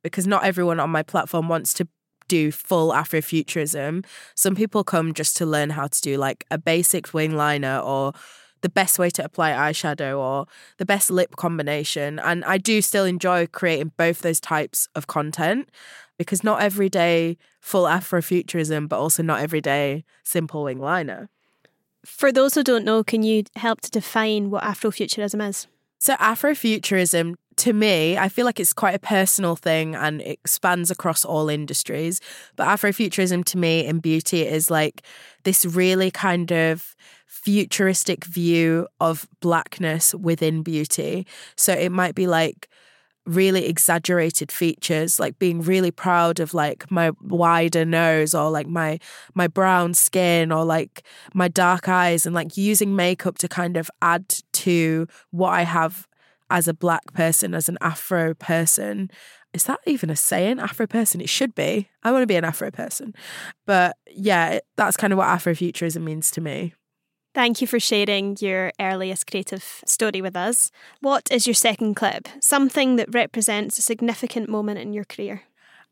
because 0.01 0.27
not 0.27 0.43
everyone 0.43 0.79
on 0.79 0.89
my 0.89 1.03
platform 1.03 1.49
wants 1.49 1.73
to 1.73 1.87
do 2.27 2.51
full 2.51 2.91
Afrofuturism. 2.91 4.05
Some 4.35 4.55
people 4.55 4.83
come 4.83 5.13
just 5.13 5.37
to 5.37 5.45
learn 5.45 5.71
how 5.71 5.87
to 5.87 6.01
do 6.01 6.17
like 6.17 6.45
a 6.51 6.57
basic 6.57 7.13
wing 7.13 7.35
liner 7.35 7.79
or 7.79 8.13
the 8.61 8.69
best 8.69 8.97
way 8.97 9.09
to 9.11 9.23
apply 9.23 9.51
eyeshadow 9.51 10.17
or 10.17 10.47
the 10.77 10.85
best 10.85 11.11
lip 11.11 11.35
combination. 11.35 12.19
And 12.19 12.43
I 12.45 12.57
do 12.57 12.81
still 12.81 13.05
enjoy 13.05 13.47
creating 13.47 13.91
both 13.97 14.21
those 14.21 14.39
types 14.39 14.87
of 14.95 15.07
content 15.07 15.69
because 16.17 16.43
not 16.43 16.61
every 16.61 16.89
day 16.89 17.37
full 17.59 17.83
Afrofuturism, 17.83 18.87
but 18.87 18.97
also 18.97 19.21
not 19.21 19.41
every 19.41 19.61
day 19.61 20.03
simple 20.23 20.63
wing 20.63 20.79
liner. 20.79 21.29
For 22.05 22.31
those 22.31 22.55
who 22.55 22.63
don't 22.63 22.85
know, 22.85 23.03
can 23.03 23.23
you 23.23 23.43
help 23.55 23.81
to 23.81 23.91
define 23.91 24.49
what 24.49 24.63
Afrofuturism 24.63 25.47
is? 25.47 25.67
So, 25.99 26.15
Afrofuturism 26.15 27.35
to 27.57 27.73
me, 27.73 28.17
I 28.17 28.29
feel 28.29 28.45
like 28.45 28.59
it's 28.59 28.73
quite 28.73 28.95
a 28.95 28.99
personal 28.99 29.55
thing 29.55 29.95
and 29.95 30.21
it 30.21 30.39
spans 30.45 30.91
across 30.91 31.23
all 31.23 31.49
industries. 31.49 32.19
But 32.55 32.67
Afrofuturism 32.67 33.45
to 33.45 33.57
me 33.57 33.85
in 33.85 33.99
beauty 33.99 34.41
is 34.41 34.69
like 34.69 35.03
this 35.43 35.65
really 35.65 36.11
kind 36.11 36.51
of 36.51 36.95
futuristic 37.27 38.25
view 38.25 38.87
of 38.99 39.27
blackness 39.39 40.13
within 40.15 40.63
beauty. 40.63 41.25
So 41.55 41.73
it 41.73 41.91
might 41.91 42.15
be 42.15 42.27
like 42.27 42.67
really 43.25 43.65
exaggerated 43.65 44.51
features 44.51 45.19
like 45.19 45.39
being 45.39 45.59
really 45.61 45.89
proud 45.89 46.39
of 46.39 46.53
like 46.53 46.89
my 46.91 47.11
wider 47.21 47.83
nose 47.83 48.35
or 48.35 48.51
like 48.51 48.67
my 48.67 48.99
my 49.33 49.47
brown 49.47 49.95
skin 49.95 50.51
or 50.51 50.63
like 50.63 51.03
my 51.33 51.47
dark 51.47 51.89
eyes 51.89 52.27
and 52.27 52.35
like 52.35 52.55
using 52.55 52.95
makeup 52.95 53.37
to 53.39 53.47
kind 53.47 53.77
of 53.77 53.89
add 54.01 54.29
to 54.53 55.07
what 55.31 55.49
I 55.49 55.63
have 55.63 56.07
as 56.49 56.67
a 56.67 56.73
black 56.73 57.13
person, 57.13 57.53
as 57.53 57.69
an 57.69 57.77
Afro 57.81 58.33
person. 58.33 59.09
Is 59.53 59.63
that 59.65 59.79
even 59.85 60.09
a 60.09 60.15
saying? 60.15 60.59
Afro 60.59 60.85
person? 60.85 61.21
It 61.21 61.29
should 61.29 61.55
be. 61.55 61.89
I 62.03 62.11
want 62.11 62.23
to 62.23 62.27
be 62.27 62.35
an 62.35 62.43
Afro 62.43 62.71
person. 62.71 63.15
But 63.65 63.97
yeah, 64.11 64.59
that's 64.75 64.97
kind 64.97 65.13
of 65.13 65.17
what 65.17 65.27
Afrofuturism 65.27 66.01
means 66.01 66.29
to 66.31 66.41
me. 66.41 66.73
Thank 67.33 67.59
you 67.59 67.67
for 67.67 67.81
sharing 67.81 68.37
your 68.39 68.71
earliest 68.79 69.27
creative 69.27 69.83
story 69.85 70.21
with 70.21 70.37
us. 70.37 70.71
What 71.01 71.29
is 71.29 71.45
your 71.45 71.53
second 71.53 71.95
clip? 71.95 72.29
Something 72.39 72.95
that 72.95 73.13
represents 73.13 73.77
a 73.77 73.81
significant 73.81 74.47
moment 74.47 74.79
in 74.79 74.93
your 74.93 75.03
career? 75.03 75.41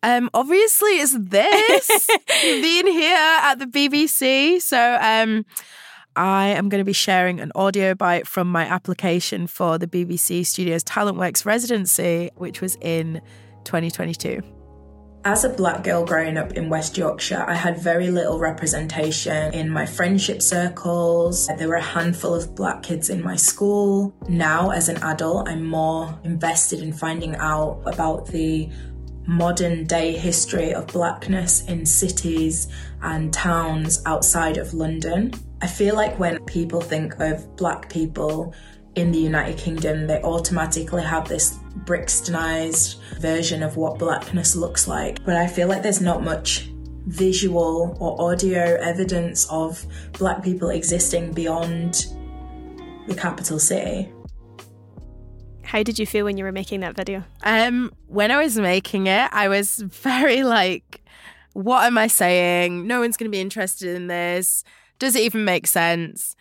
Um, 0.04 0.30
obviously, 0.34 1.00
it's 1.00 1.18
this 1.18 2.10
being 2.42 2.88
here 2.88 3.40
at 3.42 3.56
the 3.56 3.66
BBC. 3.66 4.62
So, 4.62 4.98
um, 5.02 5.46
I 6.16 6.48
am 6.50 6.70
going 6.70 6.80
to 6.80 6.86
be 6.86 6.94
sharing 6.94 7.40
an 7.40 7.52
audio 7.56 7.96
bite 7.96 8.28
from 8.28 8.48
my 8.48 8.66
application 8.66 9.48
for 9.48 9.78
the 9.78 9.88
BBC 9.88 10.46
Studios 10.46 10.84
TalentWorks 10.84 11.46
residency, 11.46 12.30
which 12.36 12.62
was 12.62 12.78
in 12.82 13.22
2022. 13.64 14.42
As 15.26 15.46
a 15.46 15.50
black 15.50 15.84
girl 15.84 16.06
growing 16.06 16.38
up 16.38 16.52
in 16.52 16.70
West 16.70 16.98
Yorkshire, 16.98 17.46
I 17.48 17.56
had 17.56 17.80
very 17.80 18.12
little 18.12 18.40
representation 18.40 19.54
in 19.54 19.70
my 19.70 19.86
friendship 19.86 20.42
circles. 20.42 21.48
There 21.58 21.70
were 21.70 21.76
a 21.76 21.82
handful 21.82 22.36
of 22.36 22.54
black 22.56 22.84
kids 22.84 23.10
in 23.10 23.24
my 23.24 23.38
school. 23.38 24.14
Now, 24.28 24.72
as 24.72 24.90
an 24.90 24.98
adult, 24.98 25.48
I'm 25.48 25.66
more 25.66 26.20
invested 26.26 26.82
in 26.82 26.92
finding 26.92 27.38
out 27.38 27.82
about 27.86 28.28
the 28.28 28.70
modern 29.26 29.86
day 29.86 30.12
history 30.12 30.74
of 30.74 30.88
blackness 30.88 31.66
in 31.68 31.86
cities 31.86 32.68
and 33.02 33.34
towns 33.34 34.02
outside 34.06 34.58
of 34.58 34.74
London. 34.74 35.34
I 35.64 35.66
feel 35.66 35.96
like 35.96 36.20
when 36.20 36.44
people 36.44 36.82
think 36.82 37.18
of 37.22 37.56
black 37.56 37.90
people 37.90 38.54
in 38.96 39.14
the 39.14 39.18
United 39.18 39.58
Kingdom, 39.58 40.08
they 40.08 40.22
automatically 40.22 41.02
have 41.04 41.30
this 41.30 41.58
Brixtonized 41.86 43.00
version 43.22 43.64
of 43.64 43.78
what 43.78 43.98
blackness 43.98 44.58
looks 44.58 44.90
like. 44.90 45.24
But 45.24 45.38
I 45.38 45.48
feel 45.48 45.70
like 45.70 45.82
there's 45.82 46.02
not 46.02 46.22
much 46.22 46.70
visual 47.06 47.96
or 48.02 48.30
audio 48.30 48.76
evidence 48.82 49.50
of 49.50 49.86
black 50.12 50.44
people 50.44 50.70
existing 50.70 51.32
beyond 51.32 52.08
the 53.08 53.16
capital 53.16 53.58
city. 53.58 54.12
How 55.64 55.82
did 55.82 55.98
you 55.98 56.06
feel 56.06 56.26
when 56.26 56.36
you 56.36 56.44
were 56.44 56.52
making 56.52 56.82
that 56.82 56.98
video? 56.98 57.24
Um, 57.42 57.94
when 58.08 58.32
I 58.32 58.44
was 58.44 58.60
making 58.60 59.08
it, 59.08 59.30
I 59.32 59.48
was 59.48 59.78
very 59.78 60.44
like, 60.44 61.06
what 61.54 61.86
am 61.86 61.98
I 61.98 62.08
saying? 62.08 62.86
No 62.86 63.00
one's 63.00 63.16
going 63.16 63.32
to 63.32 63.34
be 63.34 63.40
interested 63.40 63.96
in 63.96 64.08
this. 64.08 64.66
Does 65.04 65.18
it 65.18 65.24
even 65.24 65.44
make 65.44 65.68
sense? 65.68 66.34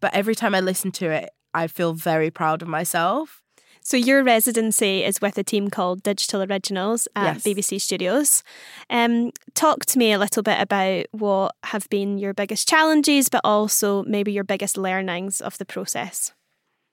But 0.00 0.14
every 0.14 0.34
time 0.34 0.54
I 0.54 0.60
listen 0.60 0.92
to 0.92 1.10
it, 1.10 1.30
I 1.54 1.68
feel 1.68 1.94
very 1.94 2.30
proud 2.30 2.60
of 2.60 2.68
myself. 2.68 3.40
So 3.80 3.96
your 3.96 4.22
residency 4.22 5.02
is 5.02 5.22
with 5.22 5.38
a 5.38 5.42
team 5.42 5.70
called 5.70 6.02
Digital 6.02 6.42
Originals 6.42 7.08
at 7.16 7.36
Yes. 7.36 7.44
BBC 7.44 7.80
Studios. 7.80 8.42
Um, 8.90 9.30
talk 9.54 9.86
to 9.86 9.98
me 9.98 10.12
a 10.12 10.18
little 10.18 10.42
bit 10.42 10.60
about 10.60 11.06
what 11.12 11.54
have 11.64 11.88
been 11.88 12.18
your 12.18 12.34
biggest 12.34 12.68
challenges, 12.68 13.30
but 13.30 13.40
also 13.42 14.02
maybe 14.02 14.32
your 14.32 14.44
biggest 14.44 14.76
learnings 14.76 15.40
of 15.40 15.56
the 15.56 15.64
process. 15.64 16.34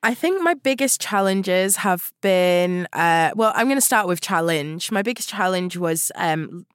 I 0.04 0.14
think 0.14 0.42
my 0.42 0.54
biggest 0.54 1.02
challenges 1.02 1.76
have 1.78 2.14
been 2.22 2.88
uh, 2.94 3.32
well, 3.36 3.52
I'm 3.54 3.68
going 3.68 3.76
to 3.76 3.82
start 3.82 4.08
with 4.08 4.22
challenge. 4.22 4.92
My 4.92 5.02
biggest 5.02 5.28
challenge 5.28 5.76
was 5.76 6.10
um, 6.16 6.66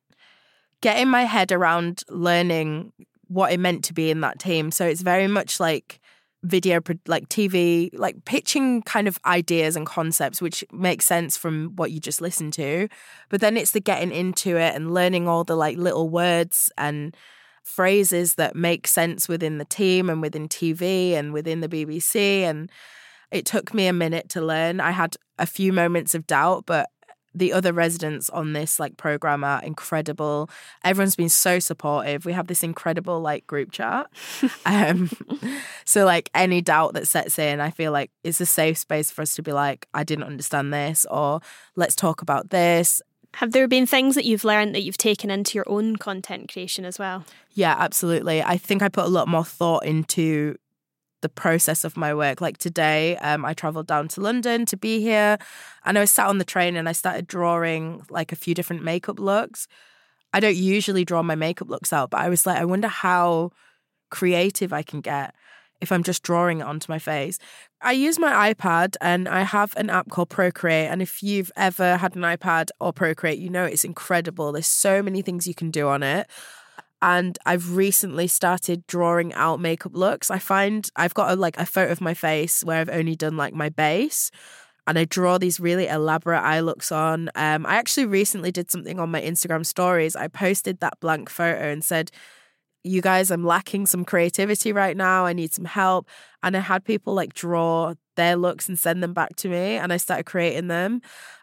getting 0.83 1.09
my 1.09 1.23
head 1.23 1.53
around 1.53 2.03
learning 2.11 2.93
what 3.29 3.53
it 3.53 3.61
meant 3.61 3.85
to 3.85 3.95
be 3.95 4.11
in 4.11 4.21
that 4.21 4.39
team. 4.39 4.71
So 4.71 4.87
it's 4.87 5.03
very 5.03 5.27
much 5.27 5.59
like 5.61 6.01
video, 6.43 6.81
like 7.07 7.29
TV, 7.29 7.91
like 7.99 8.25
pitching 8.25 8.83
kind 8.83 9.09
of 9.09 9.19
ideas 9.27 9.77
and 9.77 9.87
concepts, 9.87 10.41
which 10.41 10.65
makes 10.73 11.05
sense 11.05 11.37
from 11.37 11.73
what 11.77 11.91
you 11.91 12.01
just 12.01 12.21
listened 12.21 12.53
to. 12.55 12.89
But 13.29 13.41
then 13.41 13.57
it's 13.57 13.73
the 13.73 13.81
getting 13.81 14.13
into 14.13 14.57
it 14.57 14.75
and 14.75 14.95
learning 14.95 15.29
all 15.29 15.45
the 15.45 15.57
like 15.57 15.77
little 15.77 16.09
words 16.09 16.71
and 16.79 17.17
phrases 17.65 18.35
that 18.35 18.55
make 18.55 18.87
sense 18.87 19.29
within 19.29 19.59
the 19.59 19.65
team 19.65 20.09
and 20.09 20.23
within 20.23 20.49
TV 20.49 21.13
and 21.13 21.33
within 21.33 21.61
the 21.61 21.69
BBC. 21.69 22.43
And 22.43 22.71
it 23.33 23.45
took 23.45 23.75
me 23.75 23.89
a 23.89 23.93
minute 23.93 24.29
to 24.31 24.41
learn. 24.41 24.81
I 24.81 24.93
had 24.93 25.17
a 25.39 25.47
few 25.47 25.73
moments 25.73 26.15
of 26.15 26.27
doubt, 26.27 26.65
but 26.67 26.89
the 27.37 27.53
other 27.53 27.73
residents 27.73 28.31
on 28.31 28.55
this 28.55 28.81
like 28.81 28.97
program 28.97 29.45
are 29.45 29.63
incredible. 29.63 30.49
Everyone's 30.83 31.17
been 31.17 31.29
so 31.29 31.59
supportive. 31.59 32.25
We 32.25 32.33
have 32.33 32.47
this 32.47 32.63
incredible 32.63 33.21
like 33.21 33.47
group 33.47 33.73
chat. 33.73 34.07
um, 34.67 35.11
so 35.85 36.07
like 36.07 36.31
any 36.35 36.63
doubt 36.63 36.95
that 36.95 37.07
sets 37.07 37.39
in, 37.39 37.61
I 37.61 37.71
feel 37.71 37.93
like 37.93 38.11
it's 38.25 38.41
a 38.41 38.47
safe 38.47 38.79
space 38.79 39.11
for 39.11 39.23
us 39.23 39.35
to 39.37 39.43
be 39.43 39.53
like, 39.53 39.87
I 39.93 40.03
didn't 40.03 40.25
understand 40.25 40.73
this, 40.73 41.07
or 41.11 41.41
let's 41.77 41.95
talk 41.95 42.23
about 42.23 42.51
this. 42.51 43.03
Have 43.35 43.53
there 43.53 43.69
been 43.69 43.85
things 43.85 44.15
that 44.15 44.25
you've 44.25 44.45
learned 44.45 44.75
that 44.75 44.83
you've 44.83 44.97
taken 44.97 45.31
into 45.31 45.59
your 45.59 45.69
own 45.69 45.97
content 45.97 46.51
creation 46.51 46.87
as 46.87 46.99
well? 46.99 47.27
Yeah, 47.53 47.77
absolutely. 47.79 48.43
I 48.43 48.57
think 48.57 48.81
I 48.81 48.89
put 48.89 49.05
a 49.05 49.09
lot 49.09 49.29
more 49.29 49.45
thought 49.45 49.85
into 49.85 50.57
the 51.27 51.41
process 51.41 51.83
of 51.83 51.97
my 51.97 52.15
work. 52.15 52.41
Like 52.41 52.59
today, 52.59 53.17
um, 53.17 53.45
I 53.45 53.53
traveled 53.53 53.89
down 53.89 54.07
to 54.09 54.21
London 54.21 54.65
to 54.67 54.77
be 54.77 55.01
here, 55.01 55.39
and 55.85 55.99
I 55.99 56.03
was 56.03 56.13
sat 56.13 56.29
on 56.29 56.39
the 56.39 56.45
train 56.45 56.77
and 56.77 56.89
I 56.89 56.93
started 56.93 57.27
drawing 57.27 58.07
like 58.11 58.31
a 58.31 58.37
few 58.37 58.55
different 58.55 58.85
makeup 58.85 59.19
looks. 59.19 59.67
I 60.33 60.39
don't 60.39 60.55
usually 60.55 61.05
draw 61.05 61.23
my 61.25 61.35
makeup 61.35 61.69
looks 61.69 61.93
out, 61.93 62.11
but 62.11 62.21
I 62.21 62.29
was 62.29 62.47
like, 62.47 62.59
I 62.59 62.65
wonder 62.65 62.87
how 62.87 63.51
creative 64.09 64.73
I 64.73 64.83
can 64.83 65.01
get 65.01 65.35
if 65.81 65.91
I'm 65.91 66.05
just 66.05 66.23
drawing 66.23 66.61
it 66.61 66.67
onto 66.67 66.91
my 66.93 67.01
face. 67.01 67.41
I 67.83 67.93
use 67.93 68.19
my 68.19 68.55
iPad 68.55 68.95
and 69.01 69.29
I 69.29 69.43
have 69.43 69.75
an 69.77 69.91
app 69.91 70.09
called 70.11 70.31
Procreate. 70.31 70.91
And 70.91 71.03
if 71.03 71.23
you've 71.25 71.51
ever 71.57 71.97
had 71.97 72.15
an 72.15 72.23
iPad 72.23 72.69
or 72.81 72.93
Procreate, 72.93 73.39
you 73.39 73.51
know 73.51 73.65
it's 73.65 73.85
incredible. 73.85 74.53
There's 74.53 74.69
so 74.69 75.03
many 75.03 75.23
things 75.23 75.47
you 75.47 75.55
can 75.55 75.71
do 75.73 75.89
on 75.89 76.05
it 76.05 76.29
and 77.03 77.39
I've 77.45 77.77
recently 77.77 78.27
started 78.27 78.87
drawing 78.87 79.35
out 79.35 79.61
makeup 79.61 79.93
looks. 79.95 80.31
I 80.31 80.39
find 80.39 80.89
I've 80.97 81.15
got 81.15 81.31
a, 81.31 81.37
like 81.37 81.59
a 81.59 81.67
photo 81.67 81.93
of 81.93 82.01
my 82.01 82.15
face 82.15 82.65
where 82.65 82.81
I've 82.81 82.89
only 82.89 83.15
done 83.15 83.37
like 83.37 83.55
my 83.55 83.69
base 83.69 84.31
and 84.87 84.99
I 84.99 85.05
draw 85.05 85.37
these 85.37 85.61
really 85.61 85.89
elaborate 85.89 86.41
eye 86.41 86.61
looks 86.61 86.93
on. 86.93 87.29
Um, 87.35 87.67
I 87.67 87.77
actually 87.77 88.07
recently 88.07 88.53
did 88.53 88.71
something 88.71 89.01
on 89.01 89.11
my 89.11 89.21
Instagram 89.21 89.67
stories. 89.67 90.15
I 90.15 90.29
posted 90.29 90.81
that 90.81 90.99
blank 91.01 91.29
photo 91.29 91.71
and 91.71 91.85
said, 91.85 92.11
you 92.85 93.03
guys, 93.03 93.33
I'm 93.33 93.45
lacking 93.45 93.87
some 93.87 94.05
creativity 94.05 94.73
right 94.73 94.97
now. 94.97 95.27
I 95.27 95.33
need 95.33 95.53
some 95.53 95.65
help. 95.65 96.09
And 96.43 96.57
I 96.57 96.61
had 96.61 96.85
people 96.85 97.15
like 97.15 97.35
draw 97.35 97.95
their 98.15 98.37
looks 98.37 98.69
and 98.69 98.79
send 98.79 99.03
them 99.03 99.13
back 99.13 99.35
to 99.37 99.49
me. 99.49 99.77
And 99.77 99.93
I 99.93 99.97
started 99.97 100.25
creating 100.25 100.69
them. 100.69 101.01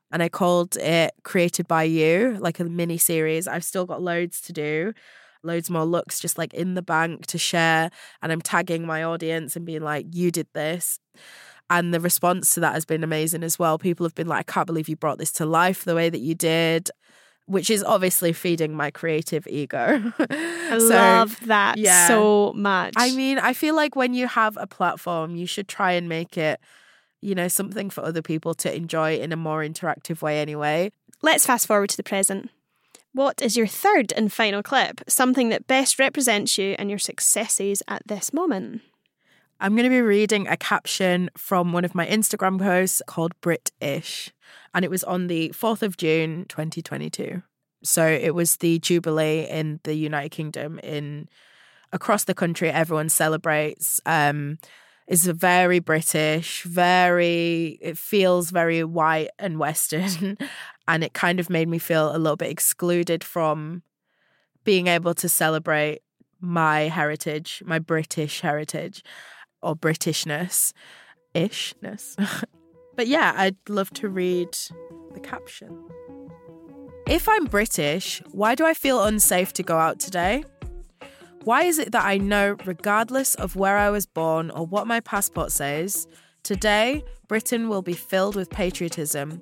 And 0.10 0.24
I 0.24 0.30
called 0.30 0.78
it 0.78 1.12
Created 1.24 1.68
by 1.68 1.84
You, 1.84 2.38
like 2.40 2.60
a 2.62 2.64
mini 2.64 2.98
series. 2.98 3.48
I've 3.48 3.66
still 3.66 3.86
got 3.86 4.02
loads 4.02 4.40
to 4.42 4.54
do 4.54 4.94
loads 5.44 5.70
more 5.70 5.86
looks 5.86 6.20
just 6.20 6.38
like 6.38 6.54
in 6.54 6.74
the 6.74 6.82
bank 6.82 7.26
to 7.28 7.38
share 7.38 7.90
and 8.22 8.32
I'm 8.32 8.42
tagging 8.42 8.86
my 8.86 9.04
audience 9.04 9.56
and 9.56 9.66
being 9.66 9.82
like 9.82 10.08
you 10.12 10.32
did 10.32 10.48
this 10.54 11.00
and 11.70 11.94
the 11.94 12.00
response 12.00 12.54
to 12.54 12.60
that 12.62 12.74
has 12.74 12.86
been 12.86 13.04
amazing 13.04 13.44
as 13.44 13.58
well 13.58 13.78
people 13.78 14.06
have 14.06 14.16
been 14.16 14.28
like 14.28 14.50
I 14.50 14.52
can't 14.52 14.68
believe 14.68 14.90
you 14.90 14.96
brought 14.96 15.18
this 15.18 15.32
to 15.34 15.46
life 15.46 15.84
the 15.84 15.96
way 15.96 16.10
that 16.10 16.20
you 16.20 16.36
did 16.36 16.90
which 17.46 17.70
is 17.70 17.84
obviously 17.84 18.32
feeding 18.32 18.74
my 18.74 18.90
creative 18.90 19.46
ego 19.48 20.14
I 20.20 20.78
love 20.80 21.38
that 21.46 21.78
yeah. 21.78 22.08
so 22.08 22.54
much. 22.56 22.94
I 22.96 23.12
mean 23.16 23.38
I 23.40 23.54
feel 23.54 23.76
like 23.76 23.96
when 23.96 24.14
you 24.14 24.28
have 24.28 24.58
a 24.58 24.68
platform 24.68 25.36
you 25.36 25.46
should 25.46 25.68
try 25.68 25.94
and 25.94 26.08
make 26.08 26.38
it 26.38 26.60
you 27.22 27.36
know 27.36 27.48
something 27.48 27.90
for 27.90 28.04
other 28.04 28.22
people 28.22 28.54
to 28.56 28.76
enjoy 28.76 29.18
in 29.18 29.32
a 29.32 29.38
more 29.38 29.62
interactive 29.62 30.22
way 30.22 30.42
anyway 30.42 30.92
Let's 31.24 31.46
fast 31.46 31.68
forward 31.68 31.90
to 31.92 31.98
the 31.98 32.04
present. 32.04 32.52
What 33.14 33.44
is 33.44 33.56
your 33.56 33.68
third 33.68 34.12
and 34.14 34.34
final 34.34 34.64
clip? 34.64 35.02
Something 35.08 35.50
that 35.50 35.68
best 35.68 36.00
represents 36.00 36.58
you 36.58 36.76
and 36.80 36.90
your 36.90 36.98
successes 36.98 37.84
at 37.88 38.02
this 38.08 38.34
moment. 38.34 38.82
I'm 39.60 39.76
going 39.76 39.84
to 39.84 39.90
be 39.90 40.02
reading 40.02 40.48
a 40.48 40.58
caption 40.58 41.30
from 41.38 41.72
one 41.72 41.86
of 41.86 41.94
my 41.94 42.08
Instagram 42.08 42.60
posts 42.60 43.04
called 43.06 43.40
British, 43.40 44.34
and 44.74 44.84
it 44.84 44.90
was 44.90 45.04
on 45.04 45.28
the 45.28 45.50
4th 45.50 45.84
of 45.84 45.96
June 45.96 46.46
2022. 46.50 47.44
So 47.84 48.04
it 48.06 48.34
was 48.34 48.58
the 48.58 48.80
Jubilee 48.80 49.48
in 49.48 49.80
the 49.84 49.94
United 49.94 50.30
Kingdom. 50.30 50.80
In 50.80 51.30
across 51.92 52.24
the 52.24 52.34
country, 52.34 52.72
everyone 52.72 53.10
celebrates. 53.10 54.02
Um, 54.08 54.58
it's 55.06 55.26
very 55.26 55.80
British, 55.80 56.64
very. 56.64 57.78
It 57.82 57.98
feels 57.98 58.52
very 58.52 58.84
white 58.84 59.30
and 59.38 59.60
Western, 59.60 60.38
and 60.88 61.04
it 61.04 61.14
kind 61.14 61.40
of 61.40 61.50
made 61.50 61.68
me 61.68 61.80
feel 61.80 62.16
a 62.16 62.18
little 62.18 62.36
bit 62.36 62.50
excluded 62.50 63.24
from 63.24 63.84
being 64.64 64.88
able 64.88 65.14
to 65.14 65.30
celebrate 65.30 66.02
my 66.40 66.82
heritage, 66.82 67.64
my 67.66 67.80
British 67.80 68.42
heritage 68.42 69.04
or 69.62 69.76
Britishness 69.76 70.74
ishness. 71.34 72.16
but 72.96 73.08
yeah, 73.08 73.34
I'd 73.36 73.58
love 73.68 73.90
to 73.92 74.10
read 74.10 74.50
the 75.14 75.20
caption. 75.20 75.78
If 77.08 77.28
I'm 77.28 77.46
British, 77.46 78.22
why 78.32 78.56
do 78.56 78.66
I 78.66 78.74
feel 78.74 79.04
unsafe 79.04 79.54
to 79.54 79.64
go 79.64 79.78
out 79.78 80.00
today? 80.00 80.44
Why 81.44 81.64
is 81.64 81.78
it 81.78 81.92
that 81.92 82.06
I 82.06 82.18
know, 82.18 82.56
regardless 82.66 83.36
of 83.36 83.58
where 83.58 83.78
I 83.78 83.90
was 83.90 84.06
born 84.06 84.50
or 84.52 84.66
what 84.66 84.88
my 84.88 85.02
passport 85.02 85.52
says, 85.52 86.08
today 86.44 87.04
Britain 87.28 87.68
will 87.68 87.82
be 87.82 87.94
filled 87.94 88.36
with 88.36 88.50
patriotism? 88.50 89.42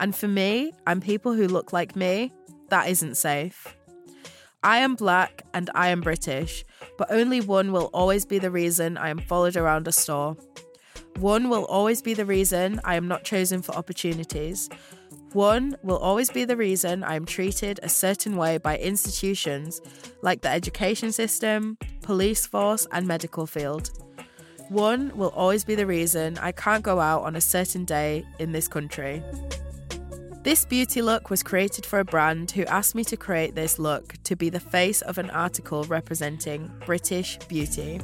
And 0.00 0.14
for 0.14 0.28
me, 0.28 0.72
and 0.86 1.02
people 1.02 1.34
who 1.34 1.46
look 1.46 1.72
like 1.72 1.96
me, 1.96 2.32
that 2.68 2.88
isn't 2.88 3.16
safe. 3.16 3.76
I 4.62 4.78
am 4.78 4.94
black 4.94 5.42
and 5.52 5.70
I 5.74 5.88
am 5.88 6.00
British, 6.00 6.64
but 6.96 7.10
only 7.10 7.40
one 7.40 7.70
will 7.70 7.90
always 7.92 8.24
be 8.24 8.38
the 8.38 8.50
reason 8.50 8.96
I 8.96 9.10
am 9.10 9.18
followed 9.18 9.56
around 9.56 9.86
a 9.86 9.92
store. 9.92 10.36
One 11.18 11.48
will 11.48 11.66
always 11.66 12.00
be 12.00 12.14
the 12.14 12.24
reason 12.24 12.80
I 12.82 12.96
am 12.96 13.06
not 13.06 13.24
chosen 13.24 13.62
for 13.62 13.74
opportunities. 13.74 14.68
One 15.34 15.76
will 15.82 15.98
always 15.98 16.30
be 16.30 16.44
the 16.44 16.56
reason 16.56 17.04
I 17.04 17.16
am 17.16 17.26
treated 17.26 17.78
a 17.82 17.88
certain 17.88 18.36
way 18.36 18.56
by 18.58 18.78
institutions 18.78 19.80
like 20.22 20.40
the 20.40 20.48
education 20.48 21.12
system, 21.12 21.76
police 22.02 22.46
force, 22.46 22.86
and 22.90 23.06
medical 23.06 23.46
field. 23.46 23.90
One 24.70 25.14
will 25.16 25.30
always 25.36 25.64
be 25.64 25.74
the 25.74 25.86
reason 25.86 26.38
I 26.38 26.52
can't 26.52 26.82
go 26.82 27.00
out 27.00 27.22
on 27.22 27.36
a 27.36 27.40
certain 27.40 27.84
day 27.84 28.24
in 28.38 28.52
this 28.52 28.66
country. 28.66 29.22
This 30.44 30.66
beauty 30.66 31.00
look 31.00 31.30
was 31.30 31.42
created 31.42 31.86
for 31.86 32.00
a 32.00 32.04
brand 32.04 32.50
who 32.50 32.66
asked 32.66 32.94
me 32.94 33.02
to 33.04 33.16
create 33.16 33.54
this 33.54 33.78
look 33.78 34.12
to 34.24 34.36
be 34.36 34.50
the 34.50 34.60
face 34.60 35.00
of 35.00 35.16
an 35.16 35.30
article 35.30 35.84
representing 35.84 36.70
British 36.84 37.38
beauty. 37.48 37.98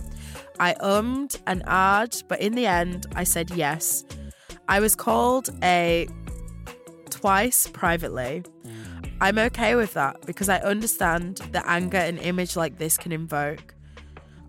I 0.59 0.73
ummed 0.81 1.39
and 1.47 1.63
ahed, 1.67 2.25
but 2.29 2.41
in 2.41 2.55
the 2.55 2.65
end, 2.65 3.09
I 3.15 3.25
said 3.25 3.51
yes. 3.51 4.07
I 4.69 4.81
was 4.81 4.97
called 4.97 5.51
a 5.63 6.09
twice 7.11 7.67
privately. 7.67 8.43
I'm 9.21 9.37
okay 9.37 9.75
with 9.75 9.93
that 9.93 10.25
because 10.25 10.49
I 10.49 10.61
understand 10.61 11.43
the 11.53 11.63
anger 11.69 11.99
an 11.99 12.17
image 12.17 12.57
like 12.57 12.79
this 12.79 12.97
can 12.97 13.13
invoke. 13.13 13.75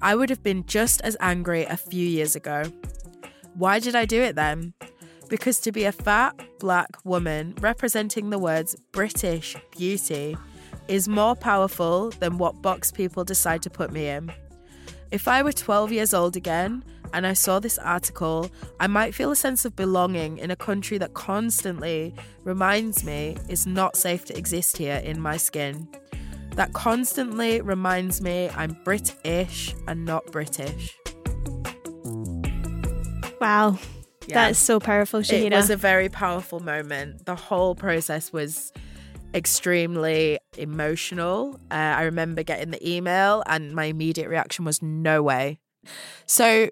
I 0.02 0.16
would 0.16 0.30
have 0.30 0.44
been 0.44 0.66
just 0.66 1.02
as 1.02 1.18
angry 1.20 1.66
a 1.66 1.76
few 1.76 2.08
years 2.08 2.38
ago. 2.38 2.64
Why 3.56 3.80
did 3.80 3.98
I 3.98 4.06
do 4.06 4.22
it 4.22 4.36
then? 4.36 4.76
Because 5.32 5.62
to 5.62 5.72
be 5.72 5.86
a 5.86 5.94
fat, 5.94 6.38
black 6.60 6.90
woman 7.06 7.56
representing 7.62 8.32
the 8.32 8.38
words 8.38 8.76
British 8.92 9.56
beauty 9.72 10.36
is 10.90 11.08
more 11.08 11.38
powerful 11.38 12.10
than 12.20 12.38
what 12.38 12.62
box 12.62 12.92
people 12.92 13.24
decide 13.24 13.62
to 13.62 13.70
put 13.70 13.94
me 13.94 14.10
in. 14.10 14.30
If 15.10 15.30
I 15.30 15.42
were 15.42 15.54
12 15.54 15.94
years 15.94 16.14
old 16.14 16.36
again 16.36 16.84
and 17.14 17.26
I 17.26 17.32
saw 17.32 17.60
this 17.60 17.78
article, 17.78 18.52
I 18.82 18.88
might 18.88 19.16
feel 19.16 19.32
a 19.32 19.36
sense 19.38 19.64
of 19.64 19.74
belonging 19.74 20.38
in 20.38 20.52
a 20.52 20.56
country 20.58 20.98
that 20.98 21.14
constantly 21.14 22.14
reminds 22.44 23.06
me 23.06 23.38
it's 23.48 23.66
not 23.66 23.96
safe 23.96 24.26
to 24.26 24.38
exist 24.38 24.76
here 24.76 24.98
in 24.98 25.22
my 25.22 25.38
skin. 25.38 25.88
That 26.56 26.74
constantly 26.74 27.62
reminds 27.62 28.22
me 28.22 28.50
I'm 28.50 28.76
British 28.84 29.74
and 29.88 30.04
not 30.04 30.26
British. 30.26 30.94
Wow. 33.40 33.80
Yeah. 34.32 34.48
That's 34.48 34.60
so 34.60 34.80
powerful. 34.80 35.20
It 35.20 35.54
was 35.58 35.70
a 35.70 35.76
very 35.78 36.10
powerful 36.10 36.60
moment. 36.60 37.26
The 37.26 37.36
whole 37.36 37.76
process 37.76 38.34
was 38.34 38.72
extremely 39.34 40.40
emotional. 40.58 41.60
Uh, 41.70 41.76
I 41.76 42.04
remember 42.04 42.44
getting 42.44 42.72
the 42.72 42.90
email, 42.90 43.44
and 43.46 43.74
my 43.74 43.86
immediate 43.86 44.28
reaction 44.30 44.66
was, 44.66 44.82
no 44.82 45.22
way. 45.22 45.60
So, 46.26 46.70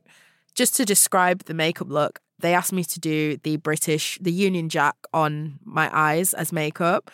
just 0.55 0.75
to 0.75 0.85
describe 0.85 1.45
the 1.45 1.53
makeup 1.53 1.89
look, 1.89 2.19
they 2.39 2.53
asked 2.53 2.73
me 2.73 2.83
to 2.83 2.99
do 2.99 3.37
the 3.43 3.57
British, 3.57 4.17
the 4.21 4.31
Union 4.31 4.69
Jack 4.69 4.95
on 5.13 5.59
my 5.63 5.89
eyes 5.93 6.33
as 6.33 6.51
makeup. 6.51 7.11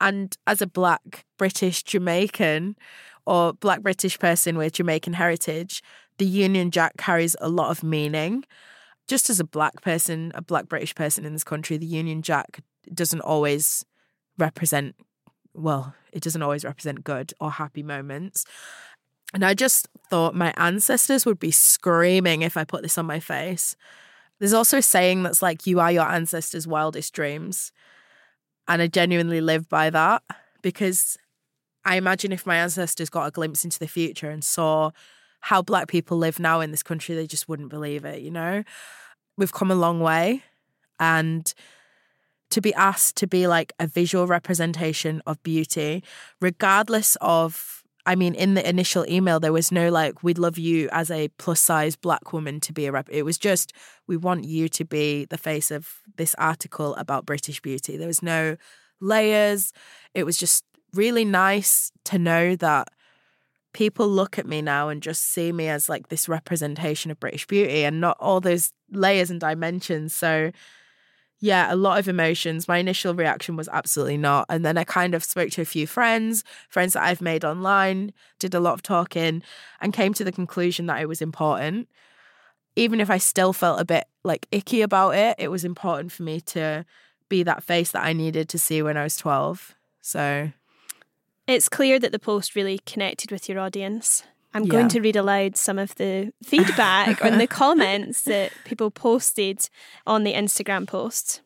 And 0.00 0.36
as 0.46 0.60
a 0.60 0.66
black 0.66 1.24
British 1.38 1.82
Jamaican 1.82 2.76
or 3.26 3.52
black 3.52 3.82
British 3.82 4.18
person 4.18 4.56
with 4.58 4.74
Jamaican 4.74 5.14
heritage, 5.14 5.82
the 6.18 6.26
Union 6.26 6.70
Jack 6.70 6.96
carries 6.96 7.36
a 7.40 7.48
lot 7.48 7.70
of 7.70 7.82
meaning. 7.82 8.44
Just 9.06 9.28
as 9.28 9.38
a 9.38 9.44
black 9.44 9.82
person, 9.82 10.32
a 10.34 10.42
black 10.42 10.68
British 10.68 10.94
person 10.94 11.24
in 11.24 11.32
this 11.32 11.44
country, 11.44 11.76
the 11.76 11.86
Union 11.86 12.22
Jack 12.22 12.60
doesn't 12.92 13.20
always 13.20 13.84
represent, 14.38 14.94
well, 15.52 15.94
it 16.12 16.22
doesn't 16.22 16.42
always 16.42 16.64
represent 16.64 17.04
good 17.04 17.32
or 17.40 17.50
happy 17.50 17.82
moments. 17.82 18.44
And 19.32 19.44
I 19.44 19.54
just 19.54 19.88
thought 20.08 20.34
my 20.34 20.54
ancestors 20.56 21.26
would 21.26 21.38
be 21.38 21.50
screaming 21.50 22.42
if 22.42 22.56
I 22.56 22.64
put 22.64 22.82
this 22.82 22.98
on 22.98 23.06
my 23.06 23.20
face. 23.20 23.76
There's 24.38 24.52
also 24.52 24.78
a 24.78 24.82
saying 24.82 25.22
that's 25.22 25.42
like, 25.42 25.66
you 25.66 25.80
are 25.80 25.92
your 25.92 26.08
ancestors' 26.08 26.66
wildest 26.66 27.12
dreams. 27.12 27.72
And 28.68 28.80
I 28.80 28.86
genuinely 28.86 29.40
live 29.40 29.68
by 29.68 29.90
that 29.90 30.22
because 30.62 31.18
I 31.84 31.96
imagine 31.96 32.32
if 32.32 32.46
my 32.46 32.56
ancestors 32.56 33.10
got 33.10 33.26
a 33.26 33.30
glimpse 33.30 33.64
into 33.64 33.78
the 33.78 33.88
future 33.88 34.30
and 34.30 34.42
saw 34.42 34.90
how 35.44 35.60
black 35.60 35.88
people 35.88 36.16
live 36.16 36.38
now 36.38 36.60
in 36.60 36.70
this 36.70 36.82
country, 36.82 37.14
they 37.14 37.26
just 37.26 37.50
wouldn't 37.50 37.68
believe 37.68 38.06
it, 38.06 38.22
you 38.22 38.30
know? 38.30 38.64
We've 39.36 39.52
come 39.52 39.70
a 39.70 39.74
long 39.74 40.00
way. 40.00 40.42
And 40.98 41.52
to 42.48 42.62
be 42.62 42.72
asked 42.72 43.16
to 43.16 43.26
be 43.26 43.46
like 43.46 43.74
a 43.78 43.86
visual 43.86 44.26
representation 44.26 45.20
of 45.26 45.42
beauty, 45.42 46.02
regardless 46.40 47.18
of 47.20 47.82
I 48.06 48.16
mean, 48.16 48.34
in 48.34 48.52
the 48.54 48.66
initial 48.66 49.06
email, 49.08 49.40
there 49.40 49.52
was 49.52 49.72
no 49.72 49.90
like, 49.90 50.22
we'd 50.22 50.38
love 50.38 50.58
you 50.58 50.90
as 50.92 51.10
a 51.10 51.28
plus 51.38 51.60
size 51.60 51.96
black 51.96 52.34
woman 52.34 52.60
to 52.60 52.72
be 52.72 52.84
a 52.84 52.92
rep. 52.92 53.08
It 53.10 53.22
was 53.22 53.38
just, 53.38 53.72
we 54.06 54.18
want 54.18 54.44
you 54.44 54.68
to 54.68 54.84
be 54.84 55.24
the 55.24 55.38
face 55.38 55.70
of 55.70 56.00
this 56.16 56.34
article 56.36 56.94
about 56.96 57.24
British 57.24 57.62
beauty. 57.62 57.96
There 57.96 58.06
was 58.06 58.22
no 58.22 58.56
layers. 59.00 59.72
It 60.12 60.24
was 60.24 60.36
just 60.36 60.64
really 60.92 61.24
nice 61.24 61.92
to 62.04 62.18
know 62.18 62.56
that 62.56 62.88
people 63.74 64.08
look 64.08 64.38
at 64.38 64.46
me 64.46 64.62
now 64.62 64.88
and 64.88 65.02
just 65.02 65.22
see 65.22 65.52
me 65.52 65.68
as 65.68 65.88
like 65.88 66.08
this 66.08 66.28
representation 66.28 67.10
of 67.10 67.20
British 67.20 67.46
beauty 67.46 67.84
and 67.84 68.00
not 68.00 68.16
all 68.18 68.40
those 68.40 68.72
layers 68.90 69.30
and 69.30 69.40
dimensions. 69.40 70.14
So, 70.14 70.52
yeah, 71.40 71.70
a 71.70 71.76
lot 71.76 71.98
of 71.98 72.08
emotions. 72.08 72.68
My 72.68 72.78
initial 72.78 73.14
reaction 73.14 73.56
was 73.56 73.68
absolutely 73.68 74.16
not. 74.16 74.46
And 74.48 74.64
then 74.64 74.78
I 74.78 74.84
kind 74.84 75.14
of 75.14 75.22
spoke 75.22 75.50
to 75.50 75.60
a 75.60 75.66
few 75.66 75.86
friends, 75.86 76.44
friends 76.70 76.94
that 76.94 77.02
I've 77.02 77.20
made 77.20 77.44
online, 77.44 78.14
did 78.38 78.54
a 78.54 78.60
lot 78.60 78.74
of 78.74 78.82
talking, 78.82 79.42
and 79.80 79.92
came 79.92 80.14
to 80.14 80.24
the 80.24 80.32
conclusion 80.32 80.86
that 80.86 81.02
it 81.02 81.08
was 81.08 81.20
important. 81.20 81.88
Even 82.76 83.00
if 83.00 83.10
I 83.10 83.18
still 83.18 83.52
felt 83.52 83.80
a 83.80 83.84
bit 83.84 84.04
like 84.22 84.46
icky 84.50 84.80
about 84.80 85.16
it, 85.16 85.36
it 85.38 85.48
was 85.48 85.64
important 85.64 86.12
for 86.12 86.22
me 86.22 86.40
to 86.40 86.86
be 87.28 87.42
that 87.42 87.62
face 87.62 87.90
that 87.90 88.04
I 88.04 88.12
needed 88.12 88.48
to 88.50 88.58
see 88.58 88.82
when 88.82 88.96
I 88.96 89.02
was 89.02 89.16
12. 89.16 89.74
So 90.00 90.52
it's 91.46 91.68
clear 91.68 91.98
that 91.98 92.12
the 92.12 92.18
post 92.18 92.54
really 92.54 92.78
connected 92.86 93.30
with 93.30 93.48
your 93.48 93.58
audience. 93.58 94.24
I'm 94.52 94.64
Yeah. 94.64 94.70
going 94.70 94.88
to 94.88 95.00
read 95.00 95.16
aloud 95.16 95.56
some 95.56 95.78
of 95.78 95.94
the 95.96 96.32
feedback 96.44 97.24
and 97.24 97.40
the 97.40 97.46
comments 97.62 98.22
that 98.22 98.52
people 98.64 98.90
posted 98.90 99.68
on 100.06 100.24
the 100.24 100.32
Instagram 100.34 100.86
post. 100.86 101.40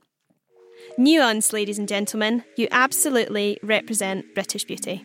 Nuance, 0.96 1.52
ladies 1.52 1.78
and 1.78 1.88
gentlemen, 1.88 2.44
you 2.56 2.68
absolutely 2.70 3.58
represent 3.62 4.34
British 4.34 4.64
beauty. 4.64 5.04